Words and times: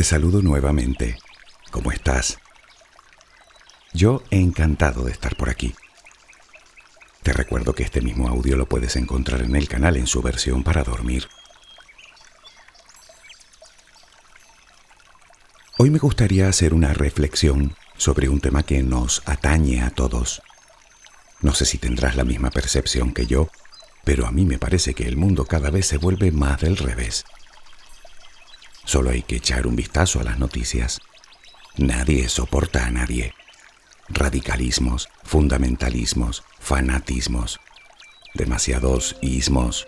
Te 0.00 0.04
saludo 0.04 0.40
nuevamente. 0.40 1.18
¿Cómo 1.70 1.92
estás? 1.92 2.38
Yo 3.92 4.22
he 4.30 4.40
encantado 4.40 5.04
de 5.04 5.12
estar 5.12 5.36
por 5.36 5.50
aquí. 5.50 5.74
Te 7.22 7.34
recuerdo 7.34 7.74
que 7.74 7.82
este 7.82 8.00
mismo 8.00 8.26
audio 8.26 8.56
lo 8.56 8.64
puedes 8.64 8.96
encontrar 8.96 9.42
en 9.42 9.54
el 9.56 9.68
canal 9.68 9.98
en 9.98 10.06
su 10.06 10.22
versión 10.22 10.62
para 10.64 10.84
dormir. 10.84 11.28
Hoy 15.76 15.90
me 15.90 15.98
gustaría 15.98 16.48
hacer 16.48 16.72
una 16.72 16.94
reflexión 16.94 17.76
sobre 17.98 18.30
un 18.30 18.40
tema 18.40 18.62
que 18.62 18.82
nos 18.82 19.20
atañe 19.26 19.82
a 19.82 19.90
todos. 19.90 20.40
No 21.42 21.52
sé 21.52 21.66
si 21.66 21.76
tendrás 21.76 22.16
la 22.16 22.24
misma 22.24 22.50
percepción 22.50 23.12
que 23.12 23.26
yo, 23.26 23.50
pero 24.04 24.26
a 24.26 24.32
mí 24.32 24.46
me 24.46 24.56
parece 24.56 24.94
que 24.94 25.06
el 25.06 25.18
mundo 25.18 25.44
cada 25.44 25.68
vez 25.68 25.84
se 25.84 25.98
vuelve 25.98 26.32
más 26.32 26.58
del 26.62 26.78
revés. 26.78 27.26
Solo 28.90 29.10
hay 29.10 29.22
que 29.22 29.36
echar 29.36 29.68
un 29.68 29.76
vistazo 29.76 30.18
a 30.18 30.24
las 30.24 30.40
noticias. 30.40 31.00
Nadie 31.76 32.28
soporta 32.28 32.86
a 32.86 32.90
nadie. 32.90 33.34
Radicalismos, 34.08 35.08
fundamentalismos, 35.22 36.42
fanatismos, 36.58 37.60
demasiados 38.34 39.16
ismos. 39.22 39.86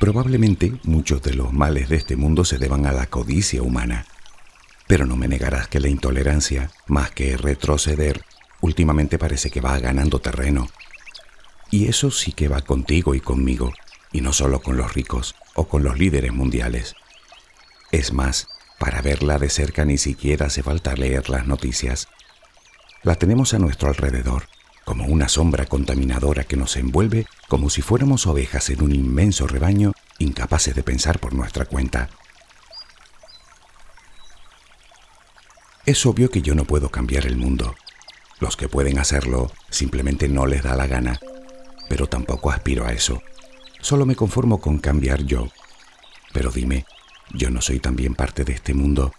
Probablemente 0.00 0.72
muchos 0.82 1.22
de 1.22 1.34
los 1.34 1.52
males 1.52 1.88
de 1.88 1.94
este 1.94 2.16
mundo 2.16 2.44
se 2.44 2.58
deban 2.58 2.86
a 2.86 2.92
la 2.92 3.06
codicia 3.06 3.62
humana, 3.62 4.06
pero 4.88 5.06
no 5.06 5.14
me 5.14 5.28
negarás 5.28 5.68
que 5.68 5.78
la 5.78 5.86
intolerancia, 5.86 6.72
más 6.88 7.12
que 7.12 7.36
retroceder, 7.36 8.24
últimamente 8.62 9.16
parece 9.16 9.48
que 9.48 9.60
va 9.60 9.78
ganando 9.78 10.18
terreno. 10.18 10.66
Y 11.70 11.86
eso 11.86 12.10
sí 12.10 12.32
que 12.32 12.48
va 12.48 12.62
contigo 12.62 13.14
y 13.14 13.20
conmigo 13.20 13.72
y 14.12 14.20
no 14.20 14.32
solo 14.32 14.60
con 14.60 14.76
los 14.76 14.94
ricos 14.94 15.34
o 15.54 15.68
con 15.68 15.82
los 15.82 15.98
líderes 15.98 16.32
mundiales. 16.32 16.94
Es 17.90 18.12
más, 18.12 18.48
para 18.78 19.02
verla 19.02 19.38
de 19.38 19.48
cerca 19.48 19.84
ni 19.84 19.98
siquiera 19.98 20.46
hace 20.46 20.62
falta 20.62 20.94
leer 20.94 21.28
las 21.30 21.46
noticias. 21.46 22.08
La 23.02 23.16
tenemos 23.16 23.54
a 23.54 23.58
nuestro 23.58 23.88
alrededor, 23.88 24.48
como 24.84 25.06
una 25.06 25.28
sombra 25.28 25.66
contaminadora 25.66 26.44
que 26.44 26.56
nos 26.56 26.76
envuelve 26.76 27.26
como 27.48 27.70
si 27.70 27.82
fuéramos 27.82 28.26
ovejas 28.26 28.70
en 28.70 28.82
un 28.82 28.92
inmenso 28.92 29.46
rebaño 29.46 29.92
incapaces 30.18 30.74
de 30.74 30.82
pensar 30.82 31.18
por 31.18 31.32
nuestra 31.34 31.64
cuenta. 31.64 32.08
Es 35.84 36.06
obvio 36.06 36.30
que 36.30 36.42
yo 36.42 36.54
no 36.54 36.64
puedo 36.64 36.90
cambiar 36.90 37.26
el 37.26 37.36
mundo. 37.36 37.74
Los 38.38 38.56
que 38.56 38.68
pueden 38.68 38.98
hacerlo 38.98 39.52
simplemente 39.70 40.28
no 40.28 40.46
les 40.46 40.62
da 40.62 40.76
la 40.76 40.86
gana, 40.86 41.20
pero 41.88 42.06
tampoco 42.06 42.50
aspiro 42.50 42.86
a 42.86 42.92
eso. 42.92 43.20
Solo 43.82 44.06
me 44.06 44.14
conformo 44.14 44.60
con 44.60 44.78
cambiar 44.78 45.24
yo. 45.24 45.48
Pero 46.32 46.52
dime, 46.52 46.86
¿yo 47.30 47.50
no 47.50 47.60
soy 47.60 47.80
también 47.80 48.14
parte 48.14 48.44
de 48.44 48.52
este 48.52 48.74
mundo? 48.74 49.12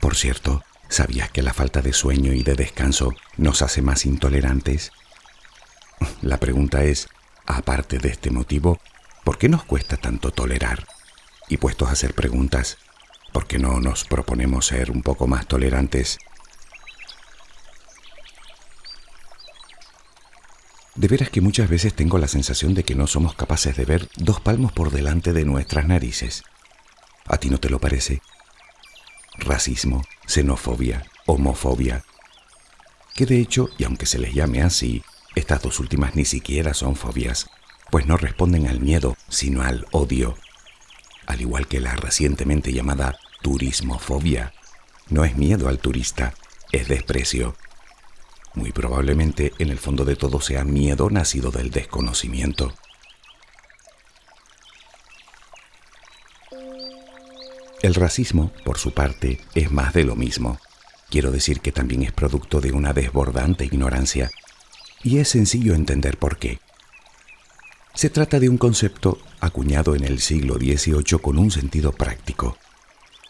Por 0.00 0.16
cierto, 0.16 0.64
¿sabías 0.88 1.30
que 1.30 1.42
la 1.42 1.52
falta 1.52 1.82
de 1.82 1.92
sueño 1.92 2.32
y 2.32 2.42
de 2.42 2.54
descanso 2.54 3.12
nos 3.36 3.60
hace 3.60 3.82
más 3.82 4.06
intolerantes? 4.06 4.92
La 6.22 6.38
pregunta 6.38 6.82
es, 6.82 7.08
aparte 7.44 7.98
de 7.98 8.08
este 8.08 8.30
motivo, 8.30 8.80
¿por 9.24 9.36
qué 9.36 9.50
nos 9.50 9.64
cuesta 9.64 9.98
tanto 9.98 10.30
tolerar? 10.30 10.86
Y 11.50 11.58
puestos 11.58 11.90
a 11.90 11.92
hacer 11.92 12.14
preguntas, 12.14 12.78
¿por 13.30 13.46
qué 13.46 13.58
no 13.58 13.78
nos 13.80 14.04
proponemos 14.04 14.66
ser 14.66 14.90
un 14.90 15.02
poco 15.02 15.26
más 15.26 15.46
tolerantes 15.46 16.18
De 20.96 21.08
veras 21.08 21.28
que 21.28 21.42
muchas 21.42 21.68
veces 21.68 21.92
tengo 21.92 22.16
la 22.16 22.26
sensación 22.26 22.72
de 22.72 22.82
que 22.82 22.94
no 22.94 23.06
somos 23.06 23.34
capaces 23.34 23.76
de 23.76 23.84
ver 23.84 24.08
dos 24.16 24.40
palmos 24.40 24.72
por 24.72 24.90
delante 24.90 25.34
de 25.34 25.44
nuestras 25.44 25.86
narices. 25.86 26.42
¿A 27.26 27.36
ti 27.36 27.50
no 27.50 27.58
te 27.58 27.68
lo 27.68 27.78
parece? 27.78 28.22
Racismo, 29.38 30.02
xenofobia, 30.26 31.04
homofobia. 31.26 32.02
Que 33.14 33.26
de 33.26 33.38
hecho, 33.38 33.68
y 33.76 33.84
aunque 33.84 34.06
se 34.06 34.18
les 34.18 34.32
llame 34.32 34.62
así, 34.62 35.02
estas 35.34 35.60
dos 35.60 35.80
últimas 35.80 36.16
ni 36.16 36.24
siquiera 36.24 36.72
son 36.72 36.96
fobias, 36.96 37.50
pues 37.90 38.06
no 38.06 38.16
responden 38.16 38.66
al 38.66 38.80
miedo, 38.80 39.18
sino 39.28 39.62
al 39.62 39.86
odio. 39.92 40.34
Al 41.26 41.42
igual 41.42 41.68
que 41.68 41.80
la 41.80 41.94
recientemente 41.94 42.72
llamada 42.72 43.18
turismofobia. 43.42 44.54
No 45.10 45.26
es 45.26 45.36
miedo 45.36 45.68
al 45.68 45.78
turista, 45.78 46.32
es 46.72 46.88
desprecio, 46.88 47.54
muy 48.56 48.72
probablemente 48.72 49.52
en 49.58 49.70
el 49.70 49.78
fondo 49.78 50.04
de 50.04 50.16
todo 50.16 50.40
sea 50.40 50.64
miedo 50.64 51.08
nacido 51.10 51.50
del 51.52 51.70
desconocimiento. 51.70 52.74
El 57.82 57.94
racismo, 57.94 58.52
por 58.64 58.78
su 58.78 58.92
parte, 58.92 59.38
es 59.54 59.70
más 59.70 59.92
de 59.92 60.04
lo 60.04 60.16
mismo. 60.16 60.58
Quiero 61.08 61.30
decir 61.30 61.60
que 61.60 61.70
también 61.70 62.02
es 62.02 62.12
producto 62.12 62.60
de 62.60 62.72
una 62.72 62.92
desbordante 62.92 63.64
ignorancia. 63.64 64.30
Y 65.04 65.18
es 65.18 65.28
sencillo 65.28 65.74
entender 65.74 66.18
por 66.18 66.38
qué. 66.38 66.58
Se 67.94 68.10
trata 68.10 68.40
de 68.40 68.48
un 68.48 68.58
concepto 68.58 69.18
acuñado 69.40 69.94
en 69.94 70.04
el 70.04 70.20
siglo 70.20 70.54
XVIII 70.54 71.20
con 71.20 71.38
un 71.38 71.50
sentido 71.50 71.92
práctico 71.92 72.56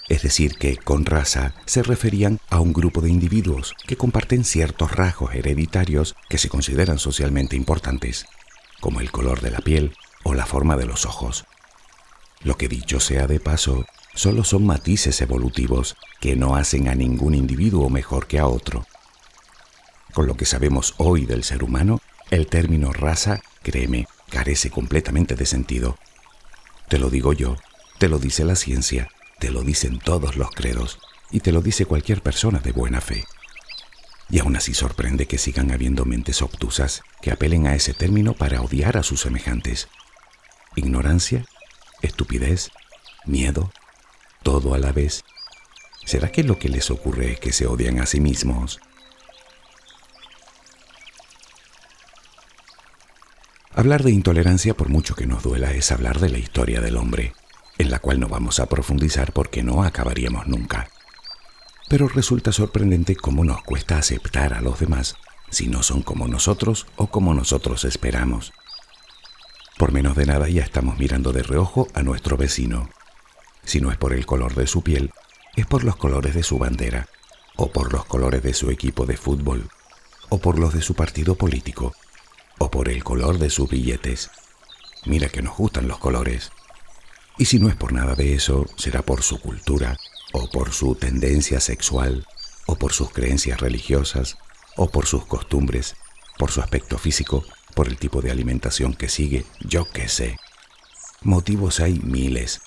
es 0.08 0.22
decir, 0.22 0.56
que 0.56 0.76
con 0.76 1.04
raza 1.04 1.54
se 1.64 1.82
referían 1.82 2.38
a 2.48 2.60
un 2.60 2.72
grupo 2.72 3.00
de 3.00 3.10
individuos 3.10 3.74
que 3.86 3.96
comparten 3.96 4.44
ciertos 4.44 4.92
rasgos 4.92 5.34
hereditarios 5.34 6.14
que 6.28 6.38
se 6.38 6.48
consideran 6.48 6.98
socialmente 6.98 7.56
importantes, 7.56 8.26
como 8.80 9.00
el 9.00 9.10
color 9.10 9.40
de 9.40 9.50
la 9.50 9.60
piel 9.60 9.96
o 10.22 10.34
la 10.34 10.46
forma 10.46 10.76
de 10.76 10.86
los 10.86 11.06
ojos. 11.06 11.44
Lo 12.42 12.56
que 12.56 12.68
dicho 12.68 13.00
sea 13.00 13.26
de 13.26 13.40
paso, 13.40 13.84
solo 14.14 14.44
son 14.44 14.64
matices 14.64 15.20
evolutivos 15.20 15.96
que 16.20 16.36
no 16.36 16.54
hacen 16.54 16.88
a 16.88 16.94
ningún 16.94 17.34
individuo 17.34 17.90
mejor 17.90 18.26
que 18.26 18.38
a 18.38 18.46
otro. 18.46 18.86
Con 20.12 20.26
lo 20.26 20.36
que 20.36 20.46
sabemos 20.46 20.94
hoy 20.98 21.26
del 21.26 21.42
ser 21.42 21.64
humano, 21.64 22.00
el 22.30 22.46
término 22.46 22.92
raza, 22.92 23.40
créeme, 23.62 24.06
carece 24.30 24.70
completamente 24.70 25.34
de 25.34 25.46
sentido. 25.46 25.98
Te 26.88 26.98
lo 26.98 27.10
digo 27.10 27.32
yo, 27.32 27.56
te 27.98 28.08
lo 28.08 28.18
dice 28.18 28.44
la 28.44 28.56
ciencia, 28.56 29.08
te 29.38 29.50
lo 29.50 29.62
dicen 29.62 29.98
todos 29.98 30.36
los 30.36 30.50
credos 30.50 30.98
y 31.30 31.40
te 31.40 31.52
lo 31.52 31.60
dice 31.60 31.86
cualquier 31.86 32.22
persona 32.22 32.58
de 32.60 32.72
buena 32.72 33.00
fe. 33.00 33.24
Y 34.28 34.40
aún 34.40 34.56
así 34.56 34.74
sorprende 34.74 35.26
que 35.26 35.38
sigan 35.38 35.70
habiendo 35.70 36.04
mentes 36.04 36.42
obtusas 36.42 37.02
que 37.20 37.30
apelen 37.30 37.66
a 37.66 37.74
ese 37.74 37.94
término 37.94 38.34
para 38.34 38.60
odiar 38.60 38.96
a 38.96 39.02
sus 39.02 39.20
semejantes. 39.20 39.88
Ignorancia, 40.74 41.44
estupidez, 42.02 42.70
miedo, 43.24 43.70
todo 44.42 44.74
a 44.74 44.78
la 44.78 44.92
vez. 44.92 45.24
¿Será 46.04 46.30
que 46.30 46.42
lo 46.42 46.58
que 46.58 46.68
les 46.68 46.90
ocurre 46.90 47.32
es 47.32 47.40
que 47.40 47.52
se 47.52 47.66
odian 47.66 48.00
a 48.00 48.06
sí 48.06 48.20
mismos? 48.20 48.80
Hablar 53.74 54.02
de 54.02 54.10
intolerancia, 54.10 54.74
por 54.74 54.88
mucho 54.88 55.14
que 55.14 55.26
nos 55.26 55.42
duela, 55.42 55.72
es 55.72 55.92
hablar 55.92 56.18
de 56.18 56.30
la 56.30 56.38
historia 56.38 56.80
del 56.80 56.96
hombre 56.96 57.34
en 57.78 57.90
la 57.90 57.98
cual 57.98 58.20
no 58.20 58.28
vamos 58.28 58.60
a 58.60 58.66
profundizar 58.66 59.32
porque 59.32 59.62
no 59.62 59.82
acabaríamos 59.82 60.46
nunca. 60.46 60.88
Pero 61.88 62.08
resulta 62.08 62.52
sorprendente 62.52 63.14
cómo 63.16 63.44
nos 63.44 63.62
cuesta 63.62 63.98
aceptar 63.98 64.54
a 64.54 64.60
los 64.60 64.80
demás 64.80 65.16
si 65.50 65.68
no 65.68 65.82
son 65.82 66.02
como 66.02 66.26
nosotros 66.26 66.86
o 66.96 67.06
como 67.08 67.34
nosotros 67.34 67.84
esperamos. 67.84 68.52
Por 69.78 69.92
menos 69.92 70.16
de 70.16 70.26
nada 70.26 70.48
ya 70.48 70.62
estamos 70.62 70.98
mirando 70.98 71.32
de 71.32 71.42
reojo 71.42 71.86
a 71.94 72.02
nuestro 72.02 72.36
vecino. 72.36 72.88
Si 73.62 73.80
no 73.80 73.90
es 73.90 73.98
por 73.98 74.12
el 74.12 74.26
color 74.26 74.54
de 74.54 74.66
su 74.66 74.82
piel, 74.82 75.12
es 75.54 75.66
por 75.66 75.84
los 75.84 75.96
colores 75.96 76.34
de 76.34 76.42
su 76.42 76.58
bandera, 76.58 77.08
o 77.56 77.70
por 77.70 77.92
los 77.92 78.04
colores 78.04 78.42
de 78.42 78.54
su 78.54 78.70
equipo 78.70 79.06
de 79.06 79.16
fútbol, 79.16 79.68
o 80.28 80.38
por 80.38 80.58
los 80.58 80.74
de 80.74 80.82
su 80.82 80.94
partido 80.94 81.34
político, 81.34 81.94
o 82.58 82.70
por 82.70 82.88
el 82.88 83.04
color 83.04 83.38
de 83.38 83.50
sus 83.50 83.68
billetes. 83.68 84.30
Mira 85.04 85.28
que 85.28 85.42
nos 85.42 85.56
gustan 85.56 85.88
los 85.88 85.98
colores. 85.98 86.52
Y 87.38 87.44
si 87.44 87.58
no 87.58 87.68
es 87.68 87.76
por 87.76 87.92
nada 87.92 88.14
de 88.14 88.34
eso, 88.34 88.66
será 88.76 89.02
por 89.02 89.22
su 89.22 89.38
cultura, 89.40 89.96
o 90.32 90.48
por 90.50 90.72
su 90.72 90.94
tendencia 90.94 91.60
sexual, 91.60 92.26
o 92.66 92.76
por 92.76 92.92
sus 92.92 93.10
creencias 93.10 93.60
religiosas, 93.60 94.38
o 94.76 94.88
por 94.90 95.06
sus 95.06 95.26
costumbres, 95.26 95.96
por 96.38 96.50
su 96.50 96.60
aspecto 96.60 96.98
físico, 96.98 97.44
por 97.74 97.88
el 97.88 97.98
tipo 97.98 98.22
de 98.22 98.30
alimentación 98.30 98.94
que 98.94 99.08
sigue, 99.08 99.44
yo 99.60 99.86
qué 99.90 100.08
sé. 100.08 100.36
Motivos 101.22 101.80
hay 101.80 101.98
miles, 102.00 102.62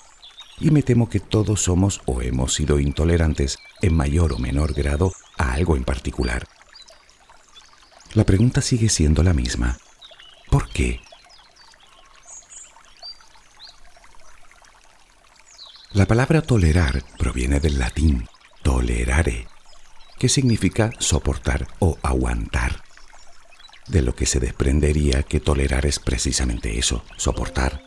y 0.60 0.70
me 0.70 0.82
temo 0.82 1.08
que 1.08 1.20
todos 1.20 1.62
somos 1.62 2.00
o 2.04 2.22
hemos 2.22 2.54
sido 2.54 2.78
intolerantes 2.78 3.58
en 3.82 3.96
mayor 3.96 4.32
o 4.32 4.38
menor 4.38 4.74
grado 4.74 5.12
a 5.38 5.52
algo 5.52 5.76
en 5.76 5.84
particular. 5.84 6.46
La 8.14 8.24
pregunta 8.24 8.60
sigue 8.60 8.88
siendo 8.88 9.22
la 9.22 9.32
misma. 9.32 9.78
¿Por 10.50 10.68
qué? 10.68 11.00
La 15.92 16.06
palabra 16.06 16.40
tolerar 16.40 17.02
proviene 17.18 17.58
del 17.58 17.80
latín 17.80 18.28
tolerare, 18.62 19.48
que 20.20 20.28
significa 20.28 20.92
soportar 21.00 21.66
o 21.80 21.98
aguantar. 22.02 22.84
de 23.88 24.02
lo 24.02 24.14
que 24.14 24.24
se 24.24 24.38
desprendería 24.38 25.24
que 25.24 25.40
tolerar 25.40 25.84
es 25.84 25.98
precisamente 25.98 26.78
eso, 26.78 27.04
soportar. 27.16 27.82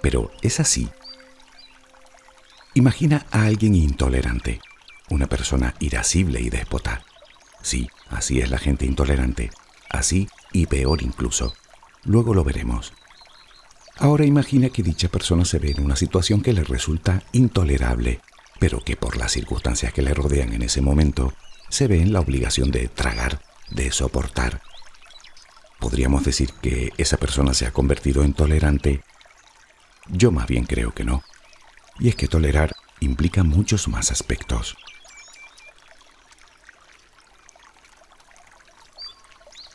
Pero 0.00 0.30
es 0.40 0.60
así. 0.60 0.88
Imagina 2.74 3.26
a 3.32 3.46
alguien 3.46 3.74
intolerante, 3.74 4.60
una 5.10 5.26
persona 5.26 5.74
irascible 5.80 6.40
y 6.40 6.48
déspota. 6.48 7.02
Sí, 7.60 7.90
así 8.08 8.38
es 8.38 8.50
la 8.50 8.58
gente 8.58 8.86
intolerante, 8.86 9.50
así 9.90 10.28
y 10.52 10.66
peor 10.66 11.02
incluso. 11.02 11.54
Luego 12.04 12.34
lo 12.34 12.44
veremos. 12.44 12.92
Ahora 13.98 14.24
imagina 14.24 14.70
que 14.70 14.82
dicha 14.82 15.08
persona 15.08 15.44
se 15.44 15.58
ve 15.58 15.72
en 15.72 15.84
una 15.84 15.96
situación 15.96 16.42
que 16.42 16.52
le 16.52 16.64
resulta 16.64 17.22
intolerable, 17.32 18.20
pero 18.58 18.80
que 18.82 18.96
por 18.96 19.16
las 19.16 19.32
circunstancias 19.32 19.92
que 19.92 20.02
le 20.02 20.14
rodean 20.14 20.52
en 20.52 20.62
ese 20.62 20.80
momento, 20.80 21.34
se 21.68 21.86
ve 21.86 22.00
en 22.00 22.12
la 22.12 22.20
obligación 22.20 22.70
de 22.70 22.88
tragar, 22.88 23.40
de 23.70 23.90
soportar. 23.92 24.62
¿Podríamos 25.78 26.24
decir 26.24 26.52
que 26.62 26.92
esa 26.96 27.16
persona 27.16 27.54
se 27.54 27.66
ha 27.66 27.72
convertido 27.72 28.22
en 28.22 28.34
tolerante? 28.34 29.02
Yo 30.08 30.30
más 30.30 30.46
bien 30.46 30.64
creo 30.64 30.92
que 30.92 31.04
no. 31.04 31.22
Y 31.98 32.08
es 32.08 32.16
que 32.16 32.28
tolerar 32.28 32.74
implica 33.00 33.42
muchos 33.42 33.88
más 33.88 34.10
aspectos. 34.10 34.76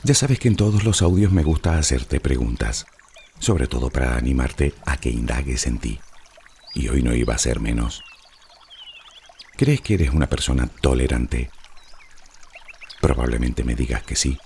Ya 0.04 0.14
sabes 0.14 0.40
que 0.40 0.48
en 0.48 0.56
todos 0.56 0.84
los 0.84 1.02
audios 1.02 1.32
me 1.32 1.44
gusta 1.44 1.78
hacerte 1.78 2.20
preguntas, 2.20 2.86
sobre 3.40 3.68
todo 3.68 3.90
para 3.90 4.16
animarte 4.16 4.74
a 4.86 4.98
que 4.98 5.10
indagues 5.10 5.68
en 5.68 5.80
ti. 5.80 6.00
Y 6.74 6.90
hoy 6.90 7.02
no 7.04 7.14
iba 7.14 7.34
a 7.34 7.40
ser 7.40 7.60
menos. 7.60 8.04
¿Crees 9.56 9.82
que 9.82 9.96
eres 9.96 10.12
una 10.12 10.28
persona 10.28 10.68
tolerante? 10.68 11.50
Probablemente 13.02 13.64
me 13.64 13.76
digas 13.76 14.04
que 14.04 14.16
sí. 14.16 14.38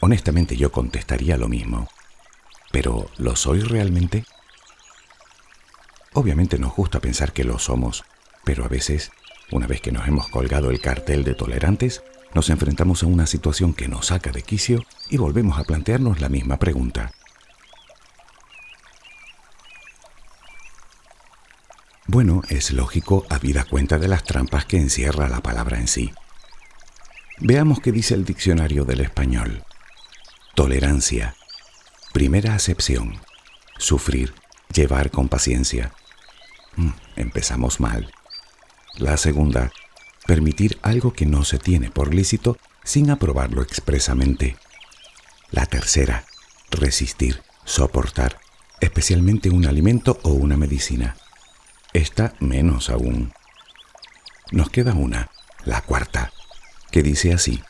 Honestamente 0.00 0.56
yo 0.56 0.72
contestaría 0.72 1.36
lo 1.36 1.48
mismo. 1.48 1.88
Pero 2.72 3.10
¿lo 3.18 3.36
soy 3.36 3.60
realmente? 3.60 4.24
Obviamente 6.12 6.58
nos 6.58 6.74
gusta 6.74 7.00
pensar 7.00 7.32
que 7.32 7.44
lo 7.44 7.58
somos, 7.58 8.04
pero 8.44 8.64
a 8.64 8.68
veces, 8.68 9.12
una 9.52 9.66
vez 9.66 9.80
que 9.80 9.92
nos 9.92 10.08
hemos 10.08 10.28
colgado 10.28 10.70
el 10.70 10.80
cartel 10.80 11.24
de 11.24 11.34
tolerantes, 11.34 12.02
nos 12.34 12.50
enfrentamos 12.50 13.02
a 13.02 13.06
una 13.06 13.26
situación 13.26 13.74
que 13.74 13.88
nos 13.88 14.06
saca 14.06 14.30
de 14.30 14.42
quicio 14.42 14.84
y 15.08 15.16
volvemos 15.16 15.58
a 15.58 15.64
plantearnos 15.64 16.20
la 16.20 16.28
misma 16.28 16.58
pregunta. 16.58 17.12
Bueno, 22.12 22.42
es 22.48 22.72
lógico 22.72 23.24
habida 23.30 23.62
cuenta 23.62 23.96
de 23.96 24.08
las 24.08 24.24
trampas 24.24 24.64
que 24.64 24.78
encierra 24.78 25.28
la 25.28 25.42
palabra 25.42 25.78
en 25.78 25.86
sí. 25.86 26.10
Veamos 27.38 27.78
qué 27.78 27.92
dice 27.92 28.14
el 28.14 28.24
diccionario 28.24 28.84
del 28.84 29.00
español. 29.00 29.62
Tolerancia. 30.56 31.36
Primera 32.12 32.56
acepción. 32.56 33.20
Sufrir, 33.78 34.34
llevar 34.74 35.12
con 35.12 35.28
paciencia. 35.28 35.92
Mm, 36.74 36.90
empezamos 37.14 37.78
mal. 37.78 38.10
La 38.98 39.16
segunda, 39.16 39.70
permitir 40.26 40.80
algo 40.82 41.12
que 41.12 41.26
no 41.26 41.44
se 41.44 41.60
tiene 41.60 41.92
por 41.92 42.12
lícito 42.12 42.58
sin 42.82 43.08
aprobarlo 43.10 43.62
expresamente. 43.62 44.56
La 45.52 45.64
tercera, 45.64 46.24
resistir, 46.72 47.40
soportar, 47.64 48.40
especialmente 48.80 49.48
un 49.48 49.64
alimento 49.64 50.18
o 50.24 50.30
una 50.30 50.56
medicina. 50.56 51.14
Esta 51.92 52.34
menos 52.38 52.88
aún. 52.88 53.32
Nos 54.52 54.70
queda 54.70 54.94
una, 54.94 55.28
la 55.64 55.82
cuarta, 55.82 56.32
que 56.92 57.02
dice 57.02 57.32
así, 57.32 57.62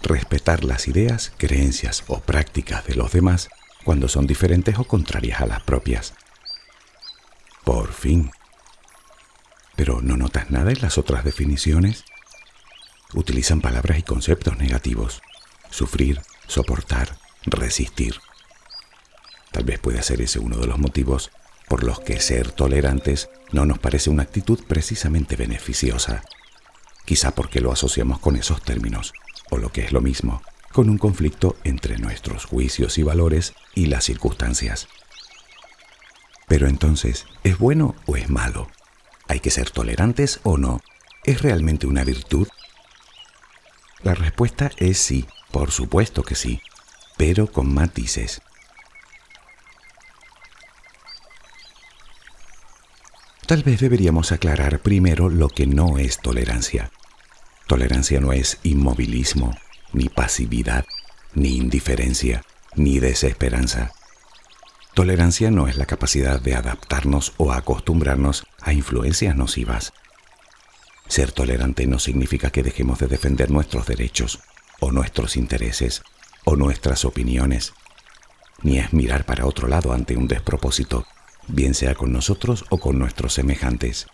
respetar 0.00 0.62
las 0.62 0.86
ideas, 0.86 1.32
creencias 1.38 2.04
o 2.06 2.20
prácticas 2.20 2.86
de 2.86 2.94
los 2.94 3.12
demás 3.12 3.48
cuando 3.84 4.08
son 4.08 4.28
diferentes 4.28 4.78
o 4.78 4.84
contrarias 4.84 5.40
a 5.40 5.46
las 5.46 5.62
propias. 5.62 6.14
Por 7.64 7.92
fin. 7.92 8.30
Pero 9.74 10.00
¿no 10.02 10.16
notas 10.16 10.50
nada 10.52 10.70
en 10.70 10.80
las 10.80 10.96
otras 10.96 11.24
definiciones? 11.24 12.04
Utilizan 13.12 13.60
palabras 13.60 13.98
y 13.98 14.02
conceptos 14.04 14.56
negativos. 14.56 15.20
Sufrir, 15.70 16.20
soportar, 16.46 17.18
resistir. 17.44 18.20
Tal 19.50 19.64
vez 19.64 19.80
pueda 19.80 20.02
ser 20.02 20.20
ese 20.20 20.38
uno 20.38 20.58
de 20.58 20.68
los 20.68 20.78
motivos 20.78 21.32
por 21.68 21.84
los 21.84 22.00
que 22.00 22.20
ser 22.20 22.52
tolerantes 22.52 23.28
no 23.52 23.66
nos 23.66 23.78
parece 23.78 24.10
una 24.10 24.22
actitud 24.22 24.60
precisamente 24.66 25.36
beneficiosa. 25.36 26.22
Quizá 27.04 27.32
porque 27.32 27.60
lo 27.60 27.72
asociamos 27.72 28.18
con 28.18 28.36
esos 28.36 28.62
términos, 28.62 29.12
o 29.50 29.58
lo 29.58 29.70
que 29.70 29.82
es 29.82 29.92
lo 29.92 30.00
mismo, 30.00 30.42
con 30.72 30.90
un 30.90 30.98
conflicto 30.98 31.56
entre 31.64 31.98
nuestros 31.98 32.46
juicios 32.46 32.98
y 32.98 33.02
valores 33.02 33.54
y 33.74 33.86
las 33.86 34.04
circunstancias. 34.04 34.88
Pero 36.48 36.68
entonces, 36.68 37.26
¿es 37.42 37.58
bueno 37.58 37.94
o 38.06 38.16
es 38.16 38.28
malo? 38.28 38.68
¿Hay 39.28 39.40
que 39.40 39.50
ser 39.50 39.70
tolerantes 39.70 40.40
o 40.42 40.58
no? 40.58 40.80
¿Es 41.24 41.42
realmente 41.42 41.86
una 41.86 42.04
virtud? 42.04 42.48
La 44.02 44.14
respuesta 44.14 44.70
es 44.76 44.98
sí, 44.98 45.26
por 45.50 45.70
supuesto 45.70 46.22
que 46.22 46.34
sí, 46.34 46.60
pero 47.16 47.46
con 47.46 47.72
matices. 47.72 48.42
Tal 53.46 53.62
vez 53.62 53.78
deberíamos 53.80 54.32
aclarar 54.32 54.80
primero 54.80 55.28
lo 55.28 55.48
que 55.48 55.66
no 55.66 55.98
es 55.98 56.18
tolerancia. 56.18 56.90
Tolerancia 57.66 58.18
no 58.18 58.32
es 58.32 58.58
inmovilismo, 58.62 59.54
ni 59.92 60.08
pasividad, 60.08 60.86
ni 61.34 61.56
indiferencia, 61.56 62.42
ni 62.74 63.00
desesperanza. 63.00 63.92
Tolerancia 64.94 65.50
no 65.50 65.68
es 65.68 65.76
la 65.76 65.84
capacidad 65.84 66.40
de 66.40 66.54
adaptarnos 66.54 67.34
o 67.36 67.52
acostumbrarnos 67.52 68.46
a 68.62 68.72
influencias 68.72 69.36
nocivas. 69.36 69.92
Ser 71.06 71.30
tolerante 71.30 71.86
no 71.86 71.98
significa 71.98 72.50
que 72.50 72.62
dejemos 72.62 72.98
de 72.98 73.08
defender 73.08 73.50
nuestros 73.50 73.86
derechos, 73.86 74.40
o 74.80 74.90
nuestros 74.90 75.36
intereses, 75.36 76.02
o 76.44 76.56
nuestras 76.56 77.04
opiniones, 77.04 77.74
ni 78.62 78.78
es 78.78 78.94
mirar 78.94 79.26
para 79.26 79.46
otro 79.46 79.68
lado 79.68 79.92
ante 79.92 80.16
un 80.16 80.28
despropósito, 80.28 81.06
bien 81.48 81.74
sea 81.74 81.94
con 81.94 82.12
nosotros 82.12 82.64
o 82.70 82.78
con 82.78 82.98
nuestros 82.98 83.34
semejantes. 83.34 84.06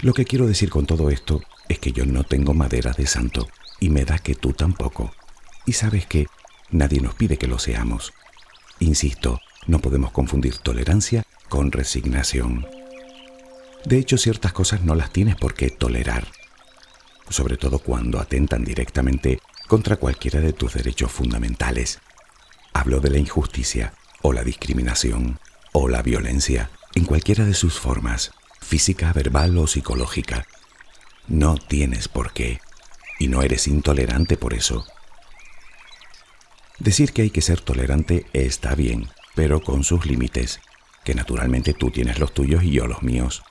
Lo 0.00 0.14
que 0.14 0.24
quiero 0.24 0.46
decir 0.46 0.70
con 0.70 0.86
todo 0.86 1.10
esto 1.10 1.42
es 1.68 1.78
que 1.78 1.92
yo 1.92 2.06
no 2.06 2.24
tengo 2.24 2.54
madera 2.54 2.92
de 2.92 3.06
santo 3.06 3.48
y 3.80 3.90
me 3.90 4.04
da 4.04 4.18
que 4.18 4.34
tú 4.34 4.52
tampoco. 4.52 5.12
Y 5.66 5.72
sabes 5.72 6.06
que 6.06 6.28
nadie 6.70 7.00
nos 7.00 7.14
pide 7.14 7.36
que 7.36 7.48
lo 7.48 7.58
seamos. 7.58 8.12
Insisto, 8.78 9.40
no 9.66 9.80
podemos 9.80 10.12
confundir 10.12 10.56
tolerancia 10.58 11.24
con 11.48 11.72
resignación. 11.72 12.66
De 13.84 13.98
hecho, 13.98 14.18
ciertas 14.18 14.52
cosas 14.52 14.82
no 14.82 14.94
las 14.94 15.12
tienes 15.12 15.36
por 15.36 15.54
qué 15.54 15.70
tolerar, 15.70 16.28
sobre 17.28 17.56
todo 17.56 17.78
cuando 17.78 18.20
atentan 18.20 18.64
directamente 18.64 19.40
contra 19.66 19.96
cualquiera 19.96 20.40
de 20.40 20.52
tus 20.52 20.74
derechos 20.74 21.10
fundamentales. 21.10 21.98
Hablo 22.72 23.00
de 23.00 23.10
la 23.10 23.18
injusticia 23.18 23.94
o 24.22 24.32
la 24.32 24.42
discriminación 24.42 25.38
o 25.72 25.88
la 25.88 26.02
violencia 26.02 26.70
en 26.94 27.04
cualquiera 27.04 27.44
de 27.44 27.54
sus 27.54 27.78
formas, 27.78 28.32
física, 28.60 29.12
verbal 29.12 29.56
o 29.58 29.66
psicológica. 29.66 30.46
No 31.28 31.56
tienes 31.56 32.08
por 32.08 32.32
qué, 32.32 32.60
y 33.18 33.28
no 33.28 33.42
eres 33.42 33.68
intolerante 33.68 34.36
por 34.36 34.54
eso. 34.54 34.86
Decir 36.78 37.12
que 37.12 37.22
hay 37.22 37.30
que 37.30 37.42
ser 37.42 37.60
tolerante 37.60 38.26
está 38.32 38.74
bien, 38.74 39.08
pero 39.34 39.60
con 39.60 39.84
sus 39.84 40.06
límites, 40.06 40.60
que 41.04 41.14
naturalmente 41.14 41.74
tú 41.74 41.90
tienes 41.90 42.18
los 42.18 42.32
tuyos 42.32 42.62
y 42.62 42.70
yo 42.70 42.86
los 42.86 43.02
míos. 43.02 43.42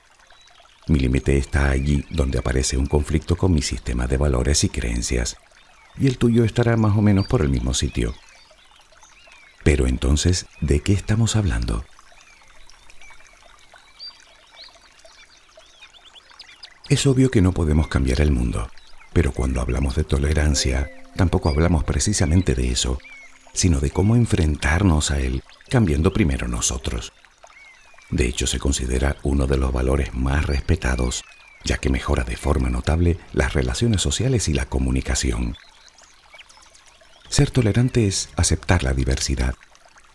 Mi 0.86 0.98
límite 0.98 1.36
está 1.36 1.68
allí 1.68 2.04
donde 2.10 2.38
aparece 2.38 2.78
un 2.78 2.86
conflicto 2.86 3.36
con 3.36 3.52
mi 3.52 3.60
sistema 3.60 4.06
de 4.06 4.16
valores 4.16 4.64
y 4.64 4.70
creencias, 4.70 5.36
y 5.98 6.06
el 6.06 6.16
tuyo 6.16 6.44
estará 6.44 6.76
más 6.76 6.96
o 6.96 7.02
menos 7.02 7.26
por 7.26 7.42
el 7.42 7.50
mismo 7.50 7.74
sitio. 7.74 8.14
Pero 9.68 9.86
entonces, 9.86 10.46
¿de 10.62 10.80
qué 10.80 10.94
estamos 10.94 11.36
hablando? 11.36 11.84
Es 16.88 17.06
obvio 17.06 17.30
que 17.30 17.42
no 17.42 17.52
podemos 17.52 17.88
cambiar 17.88 18.22
el 18.22 18.30
mundo, 18.30 18.70
pero 19.12 19.30
cuando 19.32 19.60
hablamos 19.60 19.94
de 19.94 20.04
tolerancia, 20.04 20.88
tampoco 21.16 21.50
hablamos 21.50 21.84
precisamente 21.84 22.54
de 22.54 22.70
eso, 22.70 22.98
sino 23.52 23.78
de 23.80 23.90
cómo 23.90 24.16
enfrentarnos 24.16 25.10
a 25.10 25.18
él, 25.18 25.42
cambiando 25.68 26.14
primero 26.14 26.48
nosotros. 26.48 27.12
De 28.08 28.26
hecho, 28.26 28.46
se 28.46 28.58
considera 28.58 29.16
uno 29.22 29.46
de 29.46 29.58
los 29.58 29.70
valores 29.70 30.14
más 30.14 30.46
respetados, 30.46 31.24
ya 31.62 31.76
que 31.76 31.90
mejora 31.90 32.24
de 32.24 32.38
forma 32.38 32.70
notable 32.70 33.18
las 33.34 33.52
relaciones 33.52 34.00
sociales 34.00 34.48
y 34.48 34.54
la 34.54 34.64
comunicación. 34.64 35.58
Ser 37.28 37.50
tolerante 37.50 38.06
es 38.06 38.30
aceptar 38.36 38.82
la 38.82 38.94
diversidad, 38.94 39.54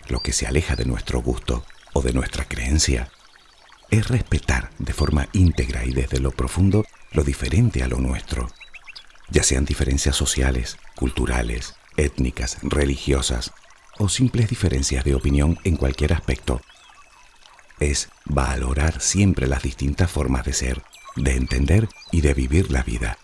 lo 0.07 0.19
que 0.19 0.33
se 0.33 0.47
aleja 0.47 0.75
de 0.75 0.85
nuestro 0.85 1.21
gusto 1.21 1.63
o 1.93 2.01
de 2.01 2.13
nuestra 2.13 2.45
creencia. 2.45 3.11
Es 3.91 4.07
respetar 4.07 4.71
de 4.79 4.93
forma 4.93 5.29
íntegra 5.31 5.85
y 5.85 5.93
desde 5.93 6.19
lo 6.19 6.31
profundo 6.31 6.85
lo 7.11 7.23
diferente 7.23 7.83
a 7.83 7.87
lo 7.87 7.99
nuestro, 7.99 8.49
ya 9.29 9.43
sean 9.43 9.65
diferencias 9.65 10.15
sociales, 10.15 10.77
culturales, 10.95 11.75
étnicas, 11.97 12.57
religiosas 12.61 13.51
o 13.97 14.09
simples 14.09 14.49
diferencias 14.49 15.03
de 15.03 15.15
opinión 15.15 15.59
en 15.63 15.75
cualquier 15.77 16.13
aspecto. 16.13 16.61
Es 17.79 18.09
valorar 18.25 19.01
siempre 19.01 19.47
las 19.47 19.63
distintas 19.63 20.09
formas 20.09 20.45
de 20.45 20.53
ser, 20.53 20.83
de 21.15 21.35
entender 21.35 21.89
y 22.11 22.21
de 22.21 22.33
vivir 22.33 22.71
la 22.71 22.83
vida. 22.83 23.17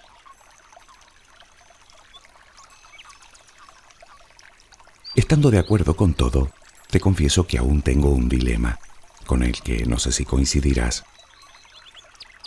Estando 5.20 5.52
de 5.52 5.60
acuerdo 5.60 5.98
con 5.98 6.14
todo, 6.14 6.50
te 6.90 7.02
confieso 7.02 7.46
que 7.46 7.58
aún 7.58 7.82
tengo 7.82 8.08
un 8.08 8.30
dilema, 8.30 8.80
con 9.26 9.44
el 9.44 9.62
que 9.62 9.86
no 9.86 10.00
sé 10.00 10.14
si 10.14 10.24
coincidirás. 10.24 11.04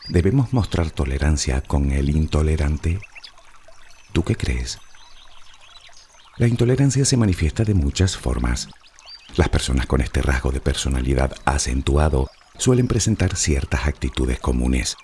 ¿Debemos 0.08 0.54
mostrar 0.54 0.90
tolerancia 0.90 1.60
con 1.60 1.92
el 1.92 2.08
intolerante? 2.08 2.98
¿Tú 4.14 4.24
qué 4.24 4.36
crees? 4.36 4.78
La 6.38 6.46
intolerancia 6.46 7.04
se 7.04 7.18
manifiesta 7.18 7.62
de 7.64 7.74
muchas 7.74 8.16
formas. 8.16 8.70
Las 9.36 9.50
personas 9.50 9.84
con 9.84 10.00
este 10.00 10.22
rasgo 10.22 10.50
de 10.50 10.62
personalidad 10.62 11.34
acentuado 11.44 12.30
suelen 12.56 12.88
presentar 12.88 13.36
ciertas 13.36 13.86
actitudes 13.86 14.40
comunes. 14.40 14.96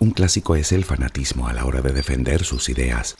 Un 0.00 0.10
clásico 0.10 0.56
es 0.56 0.72
el 0.72 0.84
fanatismo 0.84 1.46
a 1.46 1.52
la 1.52 1.64
hora 1.64 1.82
de 1.82 1.92
defender 1.92 2.42
sus 2.42 2.68
ideas. 2.68 3.14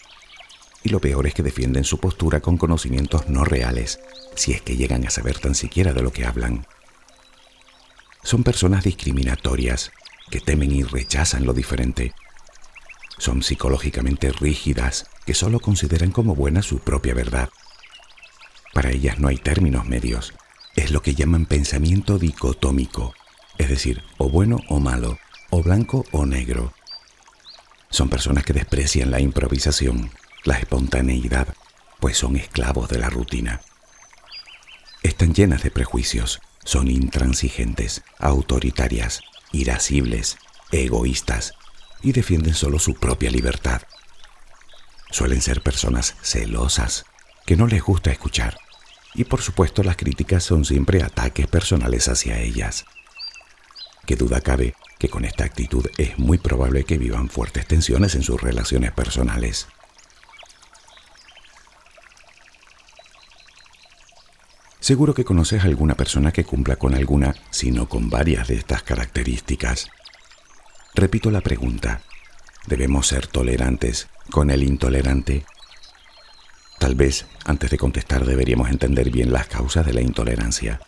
Y 0.82 0.90
lo 0.90 1.00
peor 1.00 1.26
es 1.26 1.34
que 1.34 1.42
defienden 1.42 1.84
su 1.84 1.98
postura 1.98 2.40
con 2.40 2.56
conocimientos 2.56 3.28
no 3.28 3.44
reales, 3.44 4.00
si 4.36 4.52
es 4.52 4.62
que 4.62 4.76
llegan 4.76 5.06
a 5.06 5.10
saber 5.10 5.38
tan 5.38 5.54
siquiera 5.54 5.92
de 5.92 6.02
lo 6.02 6.12
que 6.12 6.24
hablan. 6.24 6.66
Son 8.22 8.44
personas 8.44 8.84
discriminatorias, 8.84 9.90
que 10.30 10.40
temen 10.40 10.72
y 10.72 10.82
rechazan 10.82 11.46
lo 11.46 11.52
diferente. 11.52 12.14
Son 13.18 13.42
psicológicamente 13.42 14.30
rígidas, 14.30 15.06
que 15.26 15.34
solo 15.34 15.60
consideran 15.60 16.12
como 16.12 16.34
buena 16.34 16.62
su 16.62 16.78
propia 16.78 17.14
verdad. 17.14 17.48
Para 18.74 18.90
ellas 18.90 19.18
no 19.18 19.28
hay 19.28 19.38
términos 19.38 19.86
medios. 19.86 20.34
Es 20.76 20.90
lo 20.92 21.02
que 21.02 21.14
llaman 21.14 21.46
pensamiento 21.46 22.18
dicotómico, 22.18 23.14
es 23.56 23.68
decir, 23.68 24.04
o 24.18 24.30
bueno 24.30 24.60
o 24.68 24.78
malo, 24.78 25.18
o 25.50 25.62
blanco 25.62 26.04
o 26.12 26.26
negro. 26.26 26.72
Son 27.90 28.08
personas 28.08 28.44
que 28.44 28.52
desprecian 28.52 29.10
la 29.10 29.20
improvisación, 29.20 30.10
la 30.44 30.58
espontaneidad, 30.58 31.54
pues 32.00 32.18
son 32.18 32.36
esclavos 32.36 32.88
de 32.88 32.98
la 32.98 33.10
rutina. 33.10 33.60
Están 35.02 35.34
llenas 35.34 35.62
de 35.62 35.70
prejuicios, 35.70 36.40
son 36.64 36.88
intransigentes, 36.88 38.02
autoritarias, 38.18 39.22
irascibles, 39.52 40.38
egoístas 40.70 41.54
y 42.02 42.12
defienden 42.12 42.54
solo 42.54 42.78
su 42.78 42.94
propia 42.94 43.30
libertad. 43.30 43.82
Suelen 45.10 45.40
ser 45.40 45.62
personas 45.62 46.16
celosas, 46.22 47.06
que 47.46 47.56
no 47.56 47.66
les 47.66 47.82
gusta 47.82 48.10
escuchar, 48.10 48.58
y 49.14 49.24
por 49.24 49.40
supuesto 49.40 49.82
las 49.82 49.96
críticas 49.96 50.44
son 50.44 50.64
siempre 50.64 51.02
ataques 51.02 51.46
personales 51.46 52.08
hacia 52.08 52.38
ellas. 52.40 52.84
Qué 54.06 54.16
duda 54.16 54.40
cabe 54.40 54.74
que 54.98 55.08
con 55.08 55.24
esta 55.24 55.44
actitud 55.44 55.86
es 55.96 56.18
muy 56.18 56.38
probable 56.38 56.84
que 56.84 56.98
vivan 56.98 57.28
fuertes 57.28 57.66
tensiones 57.66 58.14
en 58.14 58.22
sus 58.22 58.40
relaciones 58.40 58.92
personales. 58.92 59.68
Seguro 64.88 65.12
que 65.12 65.26
conoces 65.26 65.62
a 65.62 65.66
alguna 65.66 65.96
persona 65.96 66.32
que 66.32 66.44
cumpla 66.44 66.76
con 66.76 66.94
alguna, 66.94 67.34
si 67.50 67.70
no 67.70 67.90
con 67.90 68.08
varias 68.08 68.48
de 68.48 68.54
estas 68.54 68.82
características. 68.82 69.90
Repito 70.94 71.30
la 71.30 71.42
pregunta. 71.42 72.00
¿Debemos 72.66 73.06
ser 73.06 73.26
tolerantes 73.26 74.08
con 74.30 74.48
el 74.48 74.62
intolerante? 74.62 75.44
Tal 76.78 76.94
vez, 76.94 77.26
antes 77.44 77.68
de 77.68 77.76
contestar, 77.76 78.24
deberíamos 78.24 78.70
entender 78.70 79.10
bien 79.10 79.30
las 79.30 79.46
causas 79.46 79.84
de 79.84 79.92
la 79.92 80.00
intolerancia, 80.00 80.80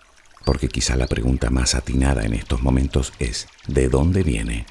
porque 0.47 0.69
quizá 0.69 0.97
la 0.97 1.07
pregunta 1.07 1.51
más 1.51 1.75
atinada 1.75 2.25
en 2.25 2.33
estos 2.33 2.63
momentos 2.63 3.13
es 3.19 3.49
¿de 3.67 3.91
dónde 3.91 4.23
viene? 4.23 4.65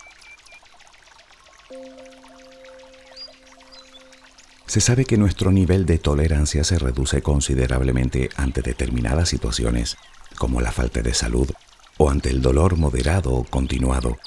Se 4.69 4.81
sabe 4.81 5.05
que 5.05 5.17
nuestro 5.17 5.51
nivel 5.51 5.87
de 5.87 5.97
tolerancia 5.97 6.63
se 6.63 6.77
reduce 6.77 7.23
considerablemente 7.23 8.29
ante 8.35 8.61
determinadas 8.61 9.27
situaciones, 9.27 9.97
como 10.37 10.61
la 10.61 10.71
falta 10.71 11.01
de 11.01 11.15
salud 11.15 11.49
o 11.97 12.11
ante 12.11 12.29
el 12.29 12.43
dolor 12.43 12.77
moderado 12.77 13.33
o 13.33 13.43
continuado, 13.45 14.19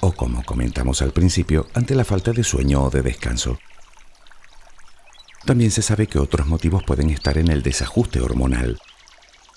o 0.00 0.10
como 0.10 0.42
comentamos 0.44 1.02
al 1.02 1.12
principio, 1.12 1.68
ante 1.72 1.94
la 1.94 2.04
falta 2.04 2.32
de 2.32 2.42
sueño 2.42 2.82
o 2.82 2.90
de 2.90 3.02
descanso. 3.02 3.60
También 5.44 5.70
se 5.70 5.82
sabe 5.82 6.08
que 6.08 6.18
otros 6.18 6.48
motivos 6.48 6.82
pueden 6.84 7.10
estar 7.10 7.38
en 7.38 7.46
el 7.46 7.62
desajuste 7.62 8.20
hormonal, 8.20 8.80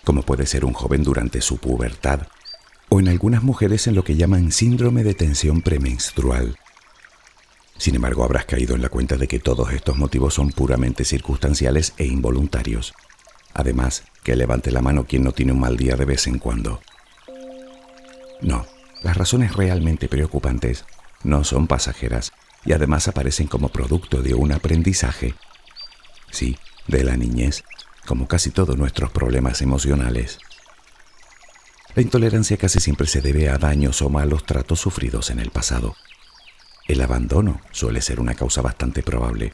como 0.05 0.21
puede 0.21 0.45
ser 0.45 0.63
un 0.63 0.73
joven 0.73 1.03
durante 1.03 1.41
su 1.41 1.57
pubertad, 1.57 2.27
o 2.87 2.99
en 2.99 3.07
algunas 3.07 3.41
mujeres 3.41 3.87
en 3.87 3.95
lo 3.95 4.03
que 4.03 4.15
llaman 4.15 4.51
síndrome 4.51 5.03
de 5.03 5.15
tensión 5.15 5.63
premenstrual 5.63 6.55
sin 7.79 7.95
embargo, 7.95 8.25
habrás 8.25 8.45
caído 8.45 8.75
en 8.75 8.81
la 8.81 8.89
cuenta 8.89 9.15
de 9.15 9.27
que 9.27 9.39
todos 9.39 9.71
estos 9.71 9.95
motivos 9.95 10.33
son 10.33 10.51
puramente 10.51 11.05
circunstanciales 11.05 11.93
e 11.97 12.05
involuntarios. 12.05 12.93
Además, 13.53 14.03
que 14.21 14.35
levante 14.35 14.69
la 14.69 14.81
mano 14.81 15.05
quien 15.05 15.23
no 15.23 15.31
tiene 15.31 15.53
un 15.53 15.61
mal 15.61 15.77
día 15.77 15.95
de 15.95 16.03
vez 16.03 16.27
en 16.27 16.39
cuando. 16.39 16.81
No, 18.41 18.65
las 19.01 19.15
razones 19.15 19.55
realmente 19.55 20.09
preocupantes 20.09 20.83
no 21.23 21.45
son 21.45 21.67
pasajeras 21.67 22.33
y 22.65 22.73
además 22.73 23.07
aparecen 23.07 23.47
como 23.47 23.69
producto 23.69 24.21
de 24.21 24.33
un 24.33 24.51
aprendizaje. 24.51 25.35
Sí, 26.31 26.57
de 26.87 27.05
la 27.05 27.15
niñez, 27.15 27.63
como 28.05 28.27
casi 28.27 28.51
todos 28.51 28.77
nuestros 28.77 29.11
problemas 29.11 29.61
emocionales. 29.61 30.37
La 31.95 32.01
intolerancia 32.01 32.57
casi 32.57 32.81
siempre 32.81 33.07
se 33.07 33.21
debe 33.21 33.49
a 33.49 33.57
daños 33.57 34.01
o 34.01 34.09
malos 34.09 34.45
tratos 34.45 34.81
sufridos 34.81 35.29
en 35.29 35.39
el 35.39 35.49
pasado. 35.49 35.95
El 36.89 37.01
abandono 37.01 37.61
suele 37.71 38.01
ser 38.01 38.19
una 38.19 38.33
causa 38.33 38.63
bastante 38.63 39.03
probable. 39.03 39.51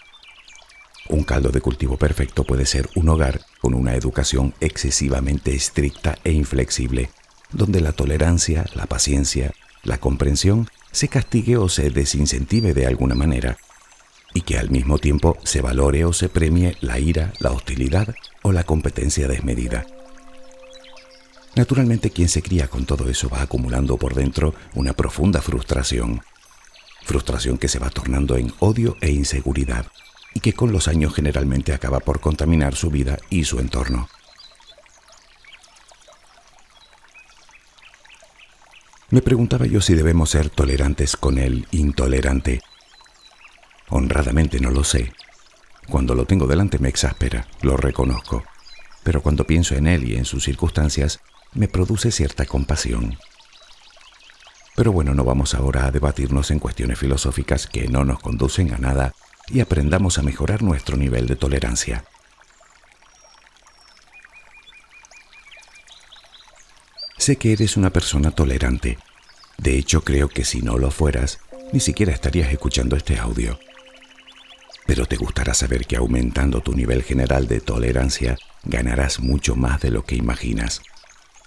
Un 1.09 1.25
caldo 1.25 1.49
de 1.49 1.59
cultivo 1.59 1.97
perfecto 1.97 2.45
puede 2.45 2.65
ser 2.65 2.87
un 2.95 3.09
hogar 3.09 3.41
con 3.59 3.73
una 3.73 3.93
educación 3.93 4.53
excesivamente 4.61 5.53
estricta 5.53 6.17
e 6.23 6.31
inflexible, 6.31 7.09
donde 7.51 7.81
la 7.81 7.91
tolerancia, 7.91 8.63
la 8.73 8.85
paciencia, 8.85 9.53
la 9.83 9.97
comprensión 9.97 10.69
se 10.93 11.09
castigue 11.09 11.57
o 11.57 11.67
se 11.67 11.89
desincentive 11.89 12.73
de 12.73 12.85
alguna 12.85 13.15
manera, 13.15 13.57
y 14.33 14.41
que 14.41 14.57
al 14.57 14.69
mismo 14.69 14.97
tiempo 14.97 15.37
se 15.43 15.59
valore 15.59 16.05
o 16.05 16.13
se 16.13 16.29
premie 16.29 16.77
la 16.79 16.99
ira, 16.99 17.33
la 17.39 17.51
hostilidad 17.51 18.15
o 18.43 18.53
la 18.53 18.63
competencia 18.63 19.27
desmedida. 19.27 19.85
Naturalmente 21.57 22.11
quien 22.11 22.29
se 22.29 22.41
cría 22.41 22.69
con 22.69 22.85
todo 22.85 23.09
eso 23.09 23.27
va 23.27 23.41
acumulando 23.41 23.97
por 23.97 24.15
dentro 24.15 24.55
una 24.73 24.93
profunda 24.93 25.41
frustración 25.41 26.21
frustración 27.05 27.57
que 27.57 27.67
se 27.67 27.79
va 27.79 27.89
tornando 27.89 28.35
en 28.35 28.53
odio 28.59 28.97
e 28.99 29.11
inseguridad 29.11 29.85
y 30.33 30.41
que 30.41 30.53
con 30.53 30.71
los 30.71 30.87
años 30.87 31.13
generalmente 31.13 31.73
acaba 31.73 31.99
por 32.01 32.19
contaminar 32.19 32.75
su 32.75 32.89
vida 32.89 33.17
y 33.29 33.45
su 33.45 33.59
entorno. 33.59 34.09
Me 39.11 39.21
preguntaba 39.21 39.65
yo 39.65 39.79
si 39.79 39.93
debemos 39.93 40.31
ser 40.31 40.49
tolerantes 40.49 41.15
con 41.15 41.37
el 41.37 41.67
intolerante. 41.71 42.61
Honradamente 43.89 44.59
no 44.59 44.71
lo 44.71 44.83
sé. 44.83 45.13
Cuando 45.87 46.15
lo 46.15 46.25
tengo 46.25 46.47
delante 46.47 46.79
me 46.79 46.89
exaspera, 46.89 47.47
lo 47.61 47.77
reconozco, 47.77 48.43
pero 49.03 49.21
cuando 49.21 49.45
pienso 49.45 49.75
en 49.75 49.87
él 49.87 50.03
y 50.09 50.15
en 50.17 50.25
sus 50.25 50.43
circunstancias, 50.43 51.19
me 51.53 51.67
produce 51.67 52.11
cierta 52.11 52.45
compasión. 52.45 53.17
Pero 54.75 54.91
bueno, 54.91 55.13
no 55.15 55.23
vamos 55.23 55.55
ahora 55.55 55.85
a 55.85 55.91
debatirnos 55.91 56.51
en 56.51 56.59
cuestiones 56.59 56.99
filosóficas 56.99 57.65
que 57.65 57.87
no 57.87 58.03
nos 58.03 58.19
conducen 58.19 58.73
a 58.73 58.77
nada 58.77 59.15
y 59.47 59.61
aprendamos 59.61 60.17
a 60.17 60.21
mejorar 60.21 60.63
nuestro 60.63 60.97
nivel 60.97 61.27
de 61.27 61.37
tolerancia. 61.37 62.03
Sé 67.17 67.37
que 67.37 67.53
eres 67.53 67.77
una 67.77 67.89
persona 67.89 68.31
tolerante. 68.31 68.99
De 69.57 69.77
hecho, 69.77 70.01
creo 70.01 70.27
que 70.27 70.43
si 70.43 70.61
no 70.61 70.77
lo 70.77 70.91
fueras, 70.91 71.39
ni 71.71 71.79
siquiera 71.79 72.11
estarías 72.11 72.51
escuchando 72.51 72.97
este 72.97 73.17
audio. 73.17 73.57
Pero 74.85 75.05
te 75.05 75.15
gustará 75.15 75.53
saber 75.53 75.87
que 75.87 75.95
aumentando 75.95 76.59
tu 76.59 76.73
nivel 76.73 77.01
general 77.01 77.47
de 77.47 77.61
tolerancia, 77.61 78.37
ganarás 78.65 79.21
mucho 79.21 79.55
más 79.55 79.81
de 79.81 79.89
lo 79.89 80.03
que 80.03 80.15
imaginas, 80.15 80.81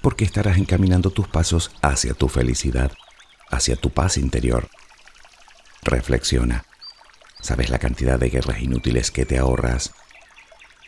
porque 0.01 0.25
estarás 0.25 0.57
encaminando 0.57 1.11
tus 1.11 1.29
pasos 1.29 1.71
hacia 1.83 2.15
tu 2.15 2.29
felicidad 2.29 2.91
hacia 3.51 3.77
tu 3.77 3.91
paz 3.91 4.17
interior. 4.17 4.69
Reflexiona. 5.83 6.65
¿Sabes 7.41 7.71
la 7.71 7.79
cantidad 7.79 8.19
de 8.19 8.31
guerras 8.31 8.61
inútiles 8.61 9.11
que 9.11 9.25
te 9.25 9.39
ahorras? 9.39 9.93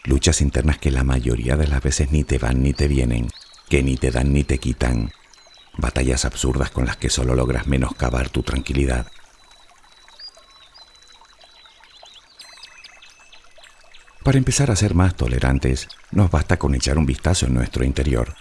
Luchas 0.04 0.40
internas 0.40 0.78
que 0.78 0.90
la 0.90 1.04
mayoría 1.04 1.56
de 1.56 1.68
las 1.68 1.82
veces 1.82 2.10
ni 2.10 2.24
te 2.24 2.38
van 2.38 2.62
ni 2.62 2.72
te 2.72 2.88
vienen, 2.88 3.30
que 3.68 3.82
ni 3.82 3.96
te 3.96 4.10
dan 4.10 4.32
ni 4.32 4.44
te 4.44 4.58
quitan. 4.58 5.12
Batallas 5.76 6.24
absurdas 6.24 6.70
con 6.70 6.86
las 6.86 6.96
que 6.96 7.10
solo 7.10 7.34
logras 7.34 7.66
menoscabar 7.66 8.28
tu 8.28 8.42
tranquilidad. 8.42 9.06
Para 14.24 14.38
empezar 14.38 14.70
a 14.70 14.76
ser 14.76 14.94
más 14.94 15.16
tolerantes, 15.16 15.88
nos 16.10 16.30
basta 16.30 16.58
con 16.58 16.74
echar 16.74 16.98
un 16.98 17.06
vistazo 17.06 17.46
en 17.46 17.54
nuestro 17.54 17.84
interior. 17.84 18.34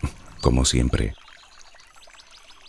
Como 0.40 0.64
siempre, 0.64 1.14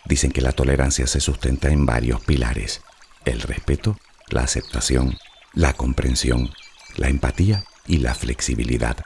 dicen 0.05 0.31
que 0.31 0.41
la 0.41 0.51
tolerancia 0.51 1.07
se 1.07 1.19
sustenta 1.19 1.69
en 1.69 1.85
varios 1.85 2.21
pilares. 2.21 2.81
El 3.25 3.41
respeto, 3.41 3.97
la 4.29 4.41
aceptación, 4.41 5.17
la 5.53 5.73
comprensión, 5.73 6.51
la 6.95 7.09
empatía 7.09 7.65
y 7.87 7.97
la 7.97 8.15
flexibilidad. 8.15 8.97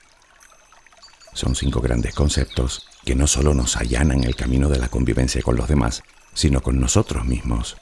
Son 1.33 1.55
cinco 1.55 1.79
grandes 1.81 2.13
conceptos 2.13 2.87
que 3.05 3.15
no 3.15 3.27
solo 3.27 3.53
nos 3.53 3.77
allanan 3.77 4.23
el 4.23 4.35
camino 4.35 4.67
de 4.69 4.79
la 4.79 4.89
convivencia 4.89 5.41
con 5.41 5.55
los 5.55 5.67
demás, 5.67 6.03
sino 6.33 6.61
con 6.61 6.79
nosotros 6.79 7.25
mismos. 7.25 7.77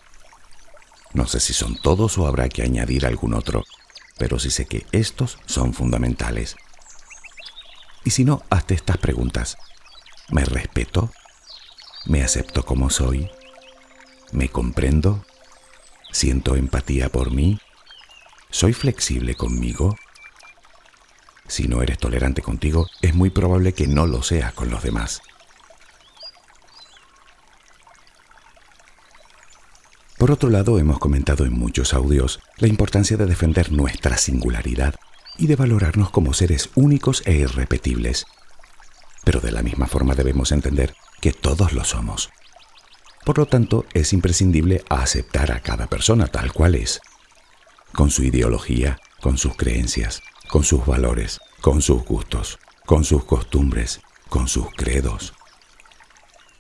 No 1.14 1.26
sé 1.26 1.40
si 1.40 1.54
son 1.54 1.76
todos 1.82 2.18
o 2.18 2.28
habrá 2.28 2.50
que 2.50 2.62
añadir 2.62 3.06
algún 3.06 3.34
otro, 3.34 3.64
pero 4.18 4.40
sí 4.40 4.52
sé 4.52 4.66
que 4.66 4.86
estos 4.92 5.40
son 5.46 5.74
fundamentales. 5.74 6.56
Y 8.04 8.12
si 8.12 8.24
no, 8.24 8.44
hazte 8.50 8.74
estas 8.74 8.98
preguntas. 8.98 9.58
¿Me 10.30 10.44
respeto? 10.46 11.12
¿Me 12.08 12.24
acepto 12.24 12.64
como 12.64 12.90
soy? 12.90 13.30
¿Me 14.32 14.48
comprendo? 14.48 15.26
¿Siento 16.10 16.56
empatía 16.56 17.10
por 17.10 17.32
mí? 17.32 17.60
¿Soy 18.50 18.72
flexible 18.72 19.36
conmigo? 19.36 19.94
Si 21.50 21.68
no 21.68 21.82
eres 21.82 21.98
tolerante 21.98 22.42
contigo, 22.42 22.88
es 23.02 23.14
muy 23.14 23.30
probable 23.30 23.74
que 23.74 23.88
no 23.88 24.08
lo 24.08 24.24
seas 24.24 24.54
con 24.54 24.70
los 24.70 24.84
demás. 24.84 25.22
Por 30.18 30.32
otro 30.32 30.50
lado, 30.50 30.80
hemos 30.80 31.00
comentado 31.00 31.44
en 31.44 31.60
muchos 31.60 31.94
audios 31.94 32.40
la 32.56 32.70
importancia 32.70 33.18
de 33.18 33.26
defender 33.26 33.74
nuestra 33.74 34.18
singularidad 34.18 34.96
y 35.38 35.48
de 35.48 35.58
valorarnos 35.58 36.10
como 36.12 36.34
seres 36.34 36.70
únicos 36.74 37.22
e 37.26 37.34
irrepetibles. 37.34 38.28
Pero 39.26 39.42
de 39.42 39.52
la 39.52 39.62
misma 39.62 39.88
forma 39.88 40.16
debemos 40.16 40.54
entender 40.54 40.96
que 41.22 41.34
todos 41.34 41.74
lo 41.74 41.84
somos. 41.84 42.30
Por 43.26 43.38
lo 43.38 43.46
tanto, 43.46 43.86
es 43.94 44.14
imprescindible 44.14 44.84
aceptar 44.90 45.52
a 45.52 45.60
cada 45.60 45.88
persona 45.88 46.28
tal 46.28 46.54
cual 46.54 46.76
es, 46.76 47.02
con 47.94 48.10
su 48.10 48.24
ideología, 48.24 49.00
con 49.22 49.38
sus 49.38 49.56
creencias, 49.56 50.22
con 50.48 50.64
sus 50.64 50.86
valores, 50.86 51.40
con 51.62 51.82
sus 51.82 52.04
gustos, 52.04 52.60
con 52.86 53.04
sus 53.04 53.26
costumbres, 53.26 54.02
con 54.30 54.48
sus 54.48 54.68
credos. 54.76 55.34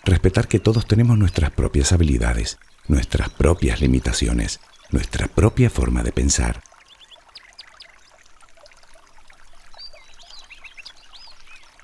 Respetar 0.03 0.47
que 0.47 0.59
todos 0.59 0.85
tenemos 0.87 1.17
nuestras 1.17 1.51
propias 1.51 1.91
habilidades 1.91 2.57
nuestras 2.87 3.29
propias 3.29 3.81
limitaciones, 3.81 4.59
nuestra 4.91 5.27
propia 5.27 5.69
forma 5.69 6.03
de 6.03 6.11
pensar. 6.11 6.63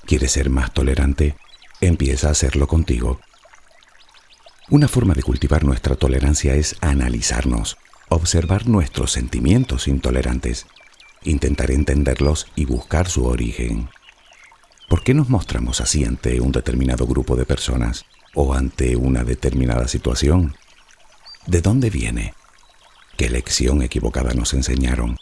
¿Quieres 0.06 0.32
ser 0.32 0.50
más 0.50 0.74
tolerante? 0.74 1.36
Empieza 1.84 2.30
a 2.30 2.32
hacerlo 2.32 2.66
contigo. 2.66 3.20
Una 4.70 4.88
forma 4.88 5.14
de 5.16 5.22
cultivar 5.22 5.66
nuestra 5.66 5.98
tolerancia 5.98 6.56
es 6.56 6.78
analizarnos, 6.80 7.76
observar 8.08 8.70
nuestros 8.70 9.12
sentimientos 9.12 9.90
intolerantes, 9.90 10.66
intentar 11.24 11.72
entenderlos 11.72 12.48
y 12.56 12.64
buscar 12.64 13.10
su 13.10 13.26
origen. 13.26 13.90
¿Por 14.88 15.04
qué 15.04 15.14
nos 15.14 15.28
mostramos 15.28 15.82
así 15.82 16.06
ante 16.06 16.40
un 16.40 16.54
determinado 16.54 17.06
grupo 17.06 17.36
de 17.36 17.44
personas 17.44 18.06
o 18.34 18.54
ante 18.54 18.96
una 18.96 19.26
determinada 19.26 19.90
situación? 19.90 20.56
¿De 21.48 21.60
dónde 21.60 21.90
viene? 21.90 22.34
¿Qué 23.18 23.30
lección 23.30 23.82
equivocada 23.82 24.34
nos 24.34 24.54
enseñaron? 24.54 25.18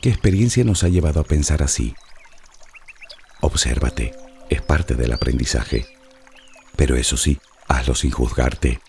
¿Qué 0.00 0.10
experiencia 0.10 0.62
nos 0.62 0.84
ha 0.84 0.88
llevado 0.88 1.18
a 1.18 1.24
pensar 1.24 1.64
así? 1.64 1.96
Obsérvate, 3.40 4.19
es 4.50 4.60
parte 4.60 4.94
del 4.94 5.12
aprendizaje. 5.12 5.86
Pero 6.76 6.96
eso 6.96 7.16
sí, 7.16 7.40
hazlo 7.68 7.94
sin 7.94 8.10
juzgarte. 8.10 8.80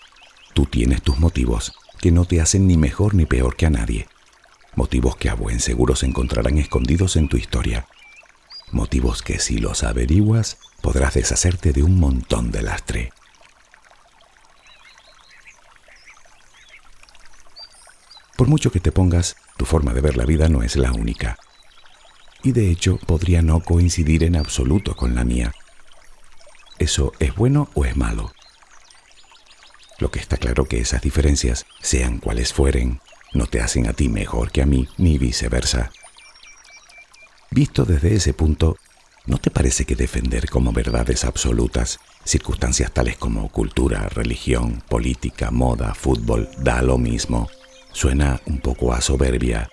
Tú 0.54 0.66
tienes 0.66 1.02
tus 1.02 1.20
motivos, 1.20 1.74
que 2.02 2.12
no 2.12 2.26
te 2.26 2.42
hacen 2.42 2.68
ni 2.68 2.78
mejor 2.78 3.14
ni 3.14 3.26
peor 3.26 3.56
que 3.56 3.68
a 3.68 3.70
nadie. 3.70 4.08
Motivos 4.76 5.16
que 5.16 5.30
a 5.30 5.36
buen 5.36 5.60
seguro 5.60 5.96
se 5.96 6.08
encontrarán 6.08 6.58
escondidos 6.58 7.16
en 7.16 7.30
tu 7.30 7.38
historia. 7.38 7.88
Motivos 8.72 9.22
que 9.22 9.40
si 9.40 9.60
los 9.60 9.84
averiguas 9.84 10.58
podrás 10.82 11.14
deshacerte 11.14 11.74
de 11.74 11.84
un 11.84 12.00
montón 12.00 12.52
de 12.52 12.62
lastre. 12.64 13.12
Por 18.36 18.48
mucho 18.48 18.72
que 18.72 18.80
te 18.80 18.92
pongas, 18.92 19.36
tu 19.58 19.66
forma 19.66 19.94
de 19.94 20.02
ver 20.02 20.18
la 20.18 20.26
vida 20.26 20.50
no 20.50 20.64
es 20.64 20.76
la 20.76 20.92
única. 20.92 21.38
Y 22.44 22.52
de 22.52 22.72
hecho 22.72 22.98
podría 22.98 23.42
no 23.42 23.60
coincidir 23.60 24.24
en 24.24 24.36
absoluto 24.36 24.96
con 24.96 25.16
la 25.16 25.24
mía. 25.24 25.54
¿Eso 26.80 27.14
es 27.20 27.36
bueno 27.36 27.70
o 27.76 27.86
es 27.86 27.96
malo? 27.96 28.32
Lo 30.00 30.10
que 30.10 30.20
está 30.20 30.38
claro 30.38 30.66
que 30.66 30.80
esas 30.80 31.04
diferencias, 31.04 31.68
sean 31.82 32.18
cuales 32.18 32.54
fueren, 32.54 33.00
no 33.34 33.46
te 33.46 33.62
hacen 33.62 33.88
a 33.88 33.94
ti 33.94 34.10
mejor 34.10 34.52
que 34.52 34.64
a 34.64 34.66
mí, 34.66 34.88
ni 34.98 35.20
viceversa. 35.20 35.92
Visto 37.52 37.86
desde 37.86 38.16
ese 38.16 38.34
punto, 38.34 38.78
¿no 39.28 39.38
te 39.38 39.52
parece 39.52 39.86
que 39.86 39.96
defender 39.96 40.50
como 40.50 40.74
verdades 40.74 41.24
absolutas 41.24 42.00
circunstancias 42.26 42.92
tales 42.92 43.18
como 43.18 43.50
cultura, 43.50 44.10
religión, 44.10 44.82
política, 44.90 45.52
moda, 45.52 45.94
fútbol, 45.94 46.50
da 46.58 46.82
lo 46.82 46.98
mismo? 46.98 47.48
Suena 47.92 48.42
un 48.46 48.60
poco 48.60 48.94
a 48.94 49.02
soberbia. 49.02 49.70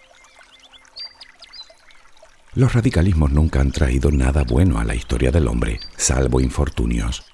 Los 2.54 2.72
radicalismos 2.72 3.30
nunca 3.30 3.60
han 3.60 3.72
traído 3.72 4.10
nada 4.10 4.42
bueno 4.44 4.78
a 4.78 4.84
la 4.84 4.94
historia 4.94 5.30
del 5.30 5.48
hombre, 5.48 5.80
salvo 5.96 6.40
infortunios. 6.40 7.24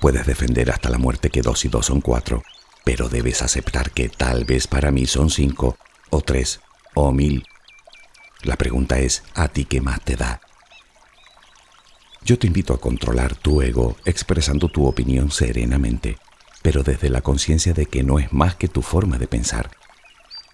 Puedes 0.00 0.26
defender 0.26 0.70
hasta 0.70 0.90
la 0.90 0.98
muerte 0.98 1.30
que 1.30 1.42
dos 1.42 1.64
y 1.64 1.68
dos 1.68 1.86
son 1.86 2.00
cuatro, 2.00 2.42
pero 2.84 3.08
debes 3.08 3.42
aceptar 3.42 3.90
que 3.90 4.08
tal 4.08 4.44
vez 4.44 4.66
para 4.66 4.90
mí 4.90 5.06
son 5.06 5.30
cinco, 5.30 5.78
o 6.10 6.20
tres, 6.20 6.60
o 6.94 7.12
mil. 7.12 7.44
La 8.42 8.56
pregunta 8.56 8.98
es, 8.98 9.22
¿a 9.34 9.48
ti 9.48 9.64
qué 9.64 9.80
más 9.80 10.00
te 10.02 10.16
da? 10.16 10.40
Yo 12.22 12.38
te 12.38 12.46
invito 12.46 12.74
a 12.74 12.80
controlar 12.80 13.34
tu 13.34 13.62
ego 13.62 13.96
expresando 14.04 14.68
tu 14.68 14.86
opinión 14.86 15.30
serenamente 15.30 16.18
pero 16.62 16.82
desde 16.82 17.08
la 17.08 17.22
conciencia 17.22 17.72
de 17.72 17.86
que 17.86 18.02
no 18.02 18.18
es 18.18 18.32
más 18.32 18.54
que 18.54 18.68
tu 18.68 18.82
forma 18.82 19.18
de 19.18 19.26
pensar, 19.26 19.70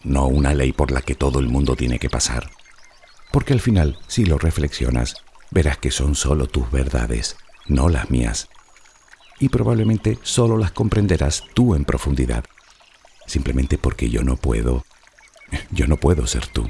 no 0.05 0.27
una 0.27 0.55
ley 0.55 0.73
por 0.73 0.91
la 0.91 1.03
que 1.03 1.15
todo 1.15 1.41
el 1.41 1.49
mundo 1.49 1.77
tiene 1.77 1.99
que 1.99 2.11
pasar. 2.11 2.51
Porque 3.37 3.53
al 3.53 3.61
final, 3.61 3.99
si 4.07 4.25
lo 4.25 4.39
reflexionas, 4.39 5.17
verás 5.51 5.77
que 5.77 5.91
son 5.91 6.15
solo 6.15 6.47
tus 6.47 6.71
verdades, 6.71 7.37
no 7.67 7.91
las 7.91 8.11
mías. 8.11 8.49
Y 9.39 9.51
probablemente 9.51 10.19
solo 10.23 10.57
las 10.57 10.73
comprenderás 10.73 11.43
tú 11.53 11.75
en 11.75 11.85
profundidad, 11.85 12.47
simplemente 13.27 13.77
porque 13.77 14.09
yo 14.09 14.25
no 14.25 14.39
puedo, 14.39 14.87
yo 15.71 15.87
no 15.87 15.99
puedo 15.99 16.27
ser 16.27 16.47
tú, 16.47 16.67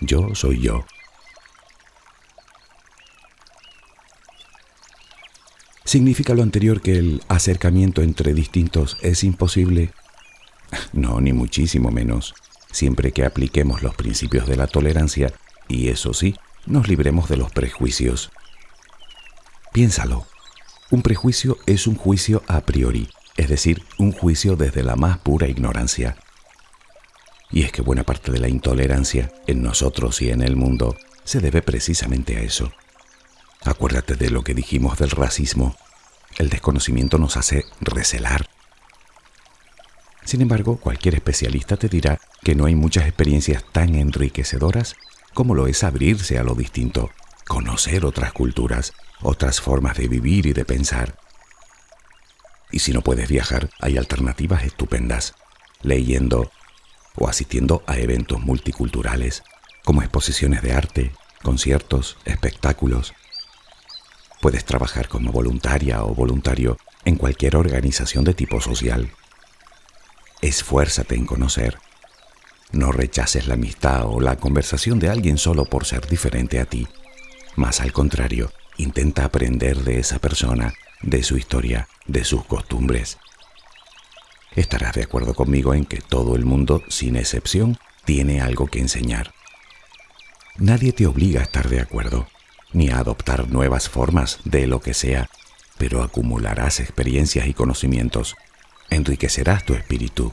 yo 0.00 0.34
soy 0.34 0.62
yo. 0.62 0.86
¿Significa 5.84 6.32
lo 6.32 6.42
anterior 6.42 6.80
que 6.80 6.96
el 6.96 7.22
acercamiento 7.28 8.00
entre 8.00 8.32
distintos 8.32 8.96
es 9.02 9.22
imposible? 9.22 9.92
No, 10.94 11.20
ni 11.20 11.34
muchísimo 11.34 11.90
menos, 11.90 12.34
siempre 12.72 13.12
que 13.12 13.26
apliquemos 13.26 13.82
los 13.82 13.94
principios 13.94 14.48
de 14.48 14.56
la 14.56 14.66
tolerancia 14.66 15.34
y 15.68 15.88
eso 15.88 16.14
sí, 16.14 16.36
nos 16.66 16.88
libremos 16.88 17.28
de 17.28 17.36
los 17.36 17.52
prejuicios. 17.52 18.30
Piénsalo, 19.72 20.26
un 20.90 21.02
prejuicio 21.02 21.58
es 21.66 21.86
un 21.86 21.96
juicio 21.96 22.42
a 22.48 22.60
priori, 22.60 23.08
es 23.36 23.48
decir, 23.48 23.82
un 23.98 24.12
juicio 24.12 24.56
desde 24.56 24.82
la 24.82 24.96
más 24.96 25.18
pura 25.18 25.48
ignorancia. 25.48 26.16
Y 27.50 27.62
es 27.62 27.72
que 27.72 27.82
buena 27.82 28.04
parte 28.04 28.32
de 28.32 28.40
la 28.40 28.48
intolerancia 28.48 29.32
en 29.46 29.62
nosotros 29.62 30.20
y 30.22 30.30
en 30.30 30.42
el 30.42 30.56
mundo 30.56 30.96
se 31.24 31.40
debe 31.40 31.62
precisamente 31.62 32.36
a 32.36 32.40
eso. 32.40 32.72
Acuérdate 33.64 34.14
de 34.14 34.30
lo 34.30 34.42
que 34.42 34.54
dijimos 34.54 34.98
del 34.98 35.10
racismo. 35.10 35.76
El 36.38 36.50
desconocimiento 36.50 37.18
nos 37.18 37.36
hace 37.36 37.64
recelar. 37.80 38.48
Sin 40.24 40.40
embargo, 40.40 40.78
cualquier 40.78 41.14
especialista 41.14 41.76
te 41.76 41.88
dirá 41.88 42.20
que 42.42 42.54
no 42.54 42.66
hay 42.66 42.74
muchas 42.74 43.06
experiencias 43.06 43.64
tan 43.72 43.94
enriquecedoras 43.94 44.96
como 45.36 45.54
lo 45.54 45.66
es 45.66 45.84
abrirse 45.84 46.38
a 46.38 46.42
lo 46.42 46.54
distinto, 46.54 47.10
conocer 47.46 48.06
otras 48.06 48.32
culturas, 48.32 48.94
otras 49.20 49.60
formas 49.60 49.98
de 49.98 50.08
vivir 50.08 50.46
y 50.46 50.54
de 50.54 50.64
pensar. 50.64 51.18
Y 52.72 52.78
si 52.78 52.92
no 52.92 53.02
puedes 53.02 53.28
viajar, 53.28 53.68
hay 53.78 53.98
alternativas 53.98 54.64
estupendas, 54.64 55.34
leyendo 55.82 56.50
o 57.14 57.28
asistiendo 57.28 57.84
a 57.86 57.98
eventos 57.98 58.40
multiculturales, 58.40 59.42
como 59.84 60.00
exposiciones 60.00 60.62
de 60.62 60.72
arte, 60.72 61.12
conciertos, 61.42 62.16
espectáculos, 62.24 63.12
Puedes 64.40 64.64
trabajar 64.64 65.08
como 65.08 65.32
voluntaria 65.32 66.04
o 66.04 66.14
voluntario 66.14 66.78
en 67.04 67.16
cualquier 67.16 67.56
organización 67.56 68.22
de 68.24 68.34
tipo 68.34 68.60
social. 68.60 69.10
Esfuérzate 70.42 71.14
en 71.14 71.26
conocer. 71.26 71.78
No 72.72 72.92
rechaces 72.92 73.46
la 73.46 73.54
amistad 73.54 74.06
o 74.06 74.20
la 74.20 74.36
conversación 74.36 74.98
de 74.98 75.08
alguien 75.08 75.38
solo 75.38 75.64
por 75.64 75.84
ser 75.84 76.06
diferente 76.06 76.60
a 76.60 76.66
ti. 76.66 76.86
Más 77.54 77.80
al 77.80 77.92
contrario, 77.92 78.52
intenta 78.76 79.24
aprender 79.24 79.78
de 79.78 79.98
esa 79.98 80.18
persona, 80.18 80.74
de 81.02 81.22
su 81.22 81.36
historia, 81.36 81.88
de 82.06 82.24
sus 82.24 82.44
costumbres. 82.44 83.18
Estarás 84.54 84.94
de 84.94 85.02
acuerdo 85.02 85.34
conmigo 85.34 85.74
en 85.74 85.84
que 85.84 86.00
todo 86.00 86.36
el 86.36 86.44
mundo, 86.44 86.82
sin 86.88 87.16
excepción, 87.16 87.78
tiene 88.04 88.40
algo 88.40 88.66
que 88.66 88.80
enseñar. 88.80 89.32
Nadie 90.56 90.92
te 90.92 91.06
obliga 91.06 91.40
a 91.40 91.44
estar 91.44 91.68
de 91.68 91.80
acuerdo, 91.80 92.26
ni 92.72 92.88
a 92.88 92.98
adoptar 92.98 93.48
nuevas 93.48 93.88
formas 93.88 94.38
de 94.44 94.66
lo 94.66 94.80
que 94.80 94.94
sea, 94.94 95.28
pero 95.78 96.02
acumularás 96.02 96.80
experiencias 96.80 97.46
y 97.46 97.54
conocimientos, 97.54 98.34
enriquecerás 98.88 99.64
tu 99.64 99.74
espíritu. 99.74 100.32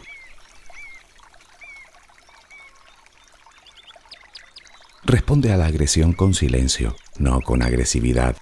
Responde 5.05 5.51
a 5.51 5.57
la 5.57 5.65
agresión 5.65 6.13
con 6.13 6.33
silencio, 6.33 6.95
no 7.17 7.41
con 7.41 7.61
agresividad. 7.61 8.37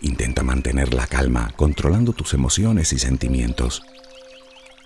Intenta 0.00 0.42
mantener 0.42 0.94
la 0.94 1.06
calma, 1.06 1.52
controlando 1.54 2.14
tus 2.14 2.32
emociones 2.32 2.94
y 2.94 2.98
sentimientos. 2.98 3.82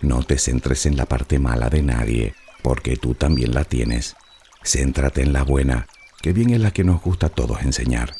No 0.00 0.24
te 0.24 0.37
centres 0.37 0.87
en 0.87 0.96
la 0.96 1.07
parte 1.07 1.38
mala 1.38 1.68
de 1.70 1.83
nadie, 1.83 2.35
porque 2.62 2.96
tú 2.96 3.14
también 3.14 3.55
la 3.55 3.64
tienes. 3.64 4.16
Céntrate 4.64 5.22
en 5.22 5.33
la 5.33 5.44
buena, 5.44 5.87
que 6.22 6.33
bien 6.33 6.50
es 6.50 6.61
la 6.61 6.72
que 6.72 6.83
nos 6.83 7.00
gusta 7.00 7.26
a 7.26 7.31
todos 7.31 7.62
enseñar. 7.62 8.12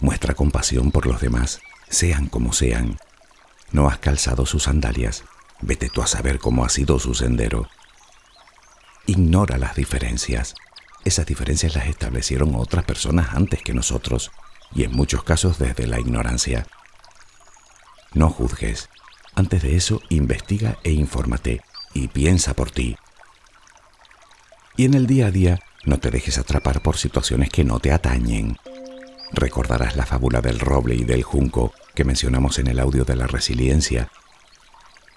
Muestra 0.00 0.34
compasión 0.34 0.90
por 0.90 1.06
los 1.06 1.20
demás, 1.20 1.60
sean 1.88 2.26
como 2.26 2.52
sean. 2.52 2.98
No 3.70 3.88
has 3.88 3.98
calzado 3.98 4.44
sus 4.44 4.64
sandalias, 4.64 5.22
vete 5.60 5.88
tú 5.88 6.02
a 6.02 6.08
saber 6.08 6.40
cómo 6.40 6.64
ha 6.64 6.68
sido 6.68 6.98
su 6.98 7.14
sendero. 7.14 7.68
Ignora 9.06 9.56
las 9.56 9.76
diferencias. 9.76 10.54
Esas 11.04 11.26
diferencias 11.26 11.74
las 11.74 11.86
establecieron 11.86 12.54
otras 12.54 12.84
personas 12.84 13.34
antes 13.34 13.62
que 13.62 13.74
nosotros, 13.74 14.30
y 14.74 14.84
en 14.84 14.92
muchos 14.92 15.24
casos 15.24 15.58
desde 15.58 15.86
la 15.86 16.00
ignorancia. 16.00 16.66
No 18.14 18.30
juzgues. 18.30 18.88
Antes 19.34 19.62
de 19.62 19.76
eso, 19.76 20.00
investiga 20.10 20.78
e 20.84 20.92
infórmate 20.92 21.62
y 21.94 22.08
piensa 22.08 22.54
por 22.54 22.70
ti. 22.70 22.96
Y 24.76 24.84
en 24.84 24.94
el 24.94 25.06
día 25.06 25.26
a 25.26 25.30
día, 25.30 25.58
no 25.84 25.98
te 25.98 26.10
dejes 26.10 26.38
atrapar 26.38 26.82
por 26.82 26.96
situaciones 26.96 27.50
que 27.50 27.64
no 27.64 27.80
te 27.80 27.92
atañen. 27.92 28.58
Recordarás 29.32 29.96
la 29.96 30.06
fábula 30.06 30.40
del 30.40 30.60
roble 30.60 30.94
y 30.94 31.04
del 31.04 31.22
junco 31.22 31.72
que 31.94 32.04
mencionamos 32.04 32.58
en 32.58 32.68
el 32.68 32.78
audio 32.78 33.04
de 33.04 33.16
la 33.16 33.26
resiliencia. 33.26 34.10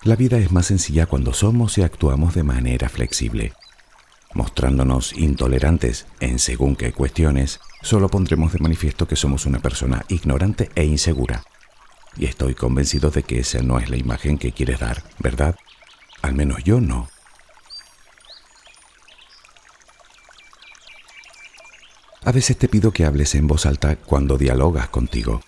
La 0.04 0.16
vida 0.16 0.38
es 0.38 0.52
más 0.52 0.68
sencilla 0.68 1.06
cuando 1.06 1.34
somos 1.34 1.78
y 1.78 1.84
actuamos 1.84 2.34
de 2.34 2.44
manera 2.44 2.90
flexible. 2.90 3.54
Mostrándonos 4.36 5.14
intolerantes 5.14 6.08
en 6.20 6.40
según 6.40 6.76
qué 6.76 6.92
cuestiones, 6.92 7.62
solo 7.82 8.10
pondremos 8.10 8.52
de 8.52 8.60
manifiesto 8.60 9.08
que 9.08 9.16
somos 9.16 9.46
una 9.46 9.60
persona 9.60 10.04
ignorante 10.10 10.70
e 10.76 10.84
insegura. 10.84 11.46
Y 12.18 12.26
estoy 12.26 12.54
convencido 12.54 13.12
de 13.12 13.24
que 13.24 13.40
esa 13.40 13.62
no 13.62 13.80
es 13.80 13.90
la 13.90 13.96
imagen 13.96 14.38
que 14.38 14.52
quieres 14.52 14.80
dar, 14.80 15.04
¿verdad? 15.20 15.56
Al 16.22 16.36
menos 16.36 16.66
yo 16.66 16.82
no. 16.82 17.08
A 22.26 22.32
veces 22.34 22.58
te 22.58 22.68
pido 22.68 22.92
que 22.92 23.06
hables 23.06 23.36
en 23.36 23.48
voz 23.48 23.66
alta 23.66 23.96
cuando 23.96 24.38
dialogas 24.38 24.90
contigo. 24.90 25.42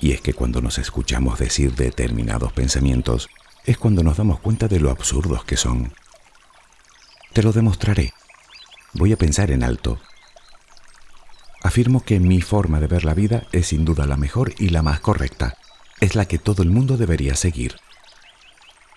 Y 0.00 0.12
es 0.12 0.22
que 0.22 0.32
cuando 0.32 0.62
nos 0.62 0.78
escuchamos 0.78 1.38
decir 1.38 1.74
determinados 1.74 2.54
pensamientos, 2.54 3.28
es 3.66 3.76
cuando 3.76 4.02
nos 4.02 4.16
damos 4.16 4.40
cuenta 4.40 4.68
de 4.68 4.80
lo 4.80 4.90
absurdos 4.90 5.44
que 5.44 5.58
son. 5.58 5.92
Te 7.36 7.42
lo 7.42 7.52
demostraré. 7.52 8.14
Voy 8.94 9.12
a 9.12 9.18
pensar 9.18 9.50
en 9.50 9.62
alto. 9.62 10.00
Afirmo 11.62 12.00
que 12.00 12.18
mi 12.18 12.40
forma 12.40 12.80
de 12.80 12.86
ver 12.86 13.04
la 13.04 13.12
vida 13.12 13.46
es 13.52 13.66
sin 13.66 13.84
duda 13.84 14.06
la 14.06 14.16
mejor 14.16 14.54
y 14.58 14.70
la 14.70 14.80
más 14.80 15.00
correcta. 15.00 15.58
Es 16.00 16.14
la 16.14 16.24
que 16.24 16.38
todo 16.38 16.62
el 16.62 16.70
mundo 16.70 16.96
debería 16.96 17.36
seguir. 17.36 17.76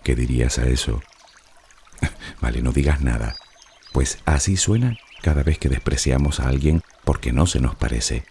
¿Qué 0.05 0.15
dirías 0.15 0.57
a 0.57 0.67
eso? 0.67 1.01
vale, 2.41 2.61
no 2.61 2.71
digas 2.71 3.01
nada. 3.01 3.35
Pues 3.91 4.19
así 4.23 4.55
suena 4.55 4.97
cada 5.21 5.43
vez 5.43 5.59
que 5.59 5.67
despreciamos 5.67 6.39
a 6.39 6.47
alguien 6.47 6.81
porque 7.03 7.33
no 7.33 7.45
se 7.45 7.59
nos 7.59 7.75
parece. 7.75 8.23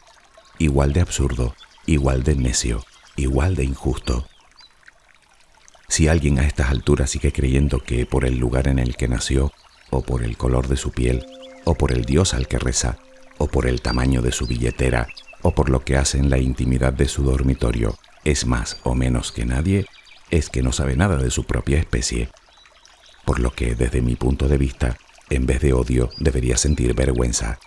Igual 0.56 0.94
de 0.94 1.02
absurdo, 1.02 1.54
igual 1.84 2.22
de 2.22 2.34
necio, 2.34 2.82
igual 3.16 3.56
de 3.56 3.64
injusto. 3.64 4.26
Si 5.86 6.08
alguien 6.08 6.38
a 6.38 6.46
estas 6.46 6.70
alturas 6.70 7.10
sigue 7.10 7.30
creyendo 7.30 7.80
que 7.80 8.06
por 8.06 8.24
el 8.24 8.38
lugar 8.38 8.68
en 8.68 8.78
el 8.78 8.96
que 8.96 9.06
nació, 9.06 9.52
o 9.90 10.02
por 10.02 10.22
el 10.22 10.36
color 10.36 10.68
de 10.68 10.76
su 10.76 10.90
piel, 10.90 11.26
o 11.64 11.74
por 11.74 11.92
el 11.92 12.04
Dios 12.04 12.34
al 12.34 12.48
que 12.48 12.58
reza, 12.58 12.98
o 13.38 13.48
por 13.48 13.66
el 13.66 13.80
tamaño 13.80 14.22
de 14.22 14.32
su 14.32 14.46
billetera, 14.46 15.08
o 15.42 15.54
por 15.54 15.70
lo 15.70 15.84
que 15.84 15.96
hace 15.96 16.18
en 16.18 16.30
la 16.30 16.38
intimidad 16.38 16.92
de 16.92 17.08
su 17.08 17.22
dormitorio, 17.22 17.98
es 18.24 18.46
más 18.46 18.78
o 18.82 18.94
menos 18.94 19.32
que 19.32 19.44
nadie, 19.44 19.86
es 20.30 20.50
que 20.50 20.62
no 20.62 20.72
sabe 20.72 20.96
nada 20.96 21.16
de 21.16 21.30
su 21.30 21.44
propia 21.44 21.78
especie. 21.78 22.30
Por 23.24 23.40
lo 23.40 23.52
que, 23.52 23.74
desde 23.74 24.02
mi 24.02 24.16
punto 24.16 24.48
de 24.48 24.58
vista, 24.58 24.96
en 25.30 25.46
vez 25.46 25.60
de 25.60 25.72
odio, 25.72 26.10
debería 26.18 26.56
sentir 26.56 26.94
vergüenza. 26.94 27.58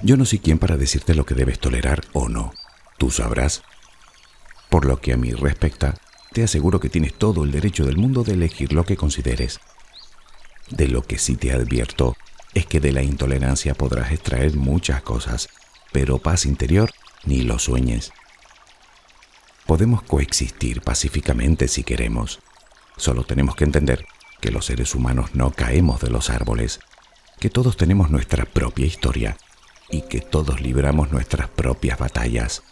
Yo 0.00 0.16
no 0.16 0.24
soy 0.24 0.40
quien 0.40 0.58
para 0.58 0.76
decirte 0.76 1.14
lo 1.14 1.24
que 1.24 1.34
debes 1.34 1.58
tolerar 1.58 2.02
o 2.12 2.28
no. 2.28 2.52
Tú 2.98 3.10
sabrás. 3.10 3.62
Por 4.68 4.84
lo 4.84 5.00
que 5.00 5.12
a 5.12 5.16
mí 5.16 5.32
respecta, 5.32 5.94
te 6.36 6.44
aseguro 6.44 6.80
que 6.80 6.90
tienes 6.90 7.14
todo 7.14 7.44
el 7.44 7.50
derecho 7.50 7.86
del 7.86 7.96
mundo 7.96 8.22
de 8.22 8.34
elegir 8.34 8.74
lo 8.74 8.84
que 8.84 8.98
consideres. 8.98 9.58
De 10.68 10.86
lo 10.86 11.00
que 11.00 11.16
sí 11.16 11.34
te 11.34 11.50
advierto 11.52 12.14
es 12.52 12.66
que 12.66 12.78
de 12.78 12.92
la 12.92 13.02
intolerancia 13.02 13.72
podrás 13.72 14.12
extraer 14.12 14.54
muchas 14.54 15.00
cosas, 15.00 15.48
pero 15.92 16.18
paz 16.18 16.44
interior 16.44 16.90
ni 17.24 17.40
lo 17.40 17.58
sueñes. 17.58 18.12
Podemos 19.64 20.02
coexistir 20.02 20.82
pacíficamente 20.82 21.68
si 21.68 21.84
queremos. 21.84 22.40
Solo 22.98 23.24
tenemos 23.24 23.56
que 23.56 23.64
entender 23.64 24.04
que 24.42 24.50
los 24.50 24.66
seres 24.66 24.94
humanos 24.94 25.34
no 25.34 25.52
caemos 25.52 26.02
de 26.02 26.10
los 26.10 26.28
árboles, 26.28 26.80
que 27.40 27.48
todos 27.48 27.78
tenemos 27.78 28.10
nuestra 28.10 28.44
propia 28.44 28.84
historia 28.84 29.38
y 29.88 30.02
que 30.02 30.20
todos 30.20 30.60
libramos 30.60 31.10
nuestras 31.10 31.48
propias 31.48 31.98
batallas. 31.98 32.62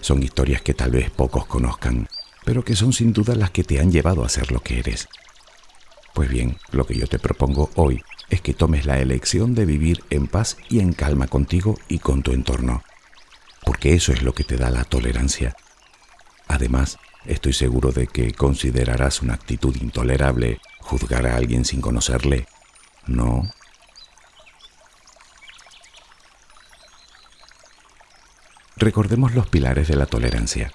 Son 0.00 0.22
historias 0.22 0.62
que 0.62 0.72
tal 0.72 0.92
vez 0.92 1.10
pocos 1.10 1.44
conozcan, 1.44 2.08
pero 2.50 2.64
que 2.64 2.74
son 2.74 2.92
sin 2.92 3.12
duda 3.12 3.36
las 3.36 3.52
que 3.52 3.62
te 3.62 3.78
han 3.78 3.92
llevado 3.92 4.24
a 4.24 4.28
ser 4.28 4.50
lo 4.50 4.58
que 4.58 4.80
eres. 4.80 5.06
Pues 6.14 6.28
bien, 6.28 6.58
lo 6.72 6.84
que 6.84 6.98
yo 6.98 7.06
te 7.06 7.20
propongo 7.20 7.70
hoy 7.76 8.02
es 8.28 8.40
que 8.40 8.54
tomes 8.54 8.86
la 8.86 8.98
elección 8.98 9.54
de 9.54 9.64
vivir 9.64 10.02
en 10.10 10.26
paz 10.26 10.56
y 10.68 10.80
en 10.80 10.92
calma 10.92 11.28
contigo 11.28 11.78
y 11.86 12.00
con 12.00 12.24
tu 12.24 12.32
entorno, 12.32 12.82
porque 13.64 13.94
eso 13.94 14.10
es 14.10 14.24
lo 14.24 14.32
que 14.32 14.42
te 14.42 14.56
da 14.56 14.68
la 14.68 14.82
tolerancia. 14.82 15.54
Además, 16.48 16.98
Estoy 17.24 17.52
seguro 17.52 17.92
de 17.92 18.08
que 18.08 18.32
considerarás 18.32 19.22
una 19.22 19.34
actitud 19.34 19.76
intolerable 19.76 20.58
juzgar 20.80 21.26
a 21.26 21.36
alguien 21.36 21.64
sin 21.64 21.80
conocerle. 21.80 22.48
¿No? 23.06 23.48
Recordemos 28.76 29.34
los 29.34 29.46
pilares 29.48 29.86
de 29.86 29.94
la 29.94 30.06
tolerancia. 30.06 30.72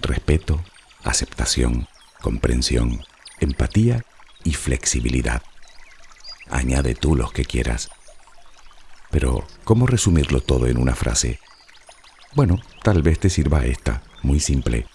Respeto, 0.00 0.64
aceptación, 1.06 1.88
comprensión, 2.20 3.04
empatía 3.40 4.04
y 4.44 4.54
flexibilidad. 4.54 5.42
Añade 6.50 6.94
tú 6.94 7.16
los 7.16 7.32
que 7.32 7.44
quieras. 7.44 7.88
Pero, 9.10 9.46
¿cómo 9.64 9.86
resumirlo 9.86 10.40
todo 10.40 10.66
en 10.66 10.78
una 10.78 10.94
frase? 10.94 11.38
Bueno, 12.34 12.60
tal 12.82 13.02
vez 13.02 13.18
te 13.18 13.30
sirva 13.30 13.64
esta, 13.64 14.02
muy 14.22 14.40
simple. 14.40 14.86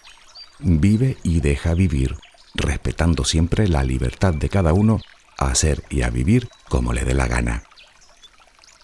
Vive 0.60 1.18
y 1.24 1.40
deja 1.40 1.74
vivir, 1.74 2.18
respetando 2.54 3.24
siempre 3.24 3.68
la 3.68 3.84
libertad 3.84 4.34
de 4.34 4.50
cada 4.50 4.74
uno 4.74 5.00
a 5.38 5.48
hacer 5.48 5.84
y 5.90 6.04
a 6.04 6.10
vivir 6.10 6.50
como 6.70 6.94
le 6.94 7.06
dé 7.06 7.14
la 7.14 7.28
gana. 7.28 7.64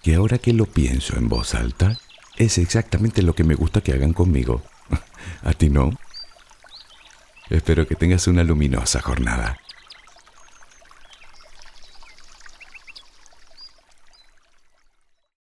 Y 0.01 0.13
ahora 0.13 0.37
que 0.37 0.53
lo 0.53 0.65
pienso 0.65 1.17
en 1.17 1.27
voz 1.27 1.53
alta, 1.53 1.99
es 2.37 2.57
exactamente 2.57 3.21
lo 3.21 3.35
que 3.35 3.43
me 3.43 3.55
gusta 3.55 3.81
que 3.81 3.91
hagan 3.91 4.13
conmigo. 4.13 4.63
¿A 5.43 5.53
ti 5.53 5.69
no? 5.69 5.91
Espero 7.49 7.87
que 7.87 7.95
tengas 7.95 8.27
una 8.27 8.43
luminosa 8.43 9.01
jornada. 9.01 9.57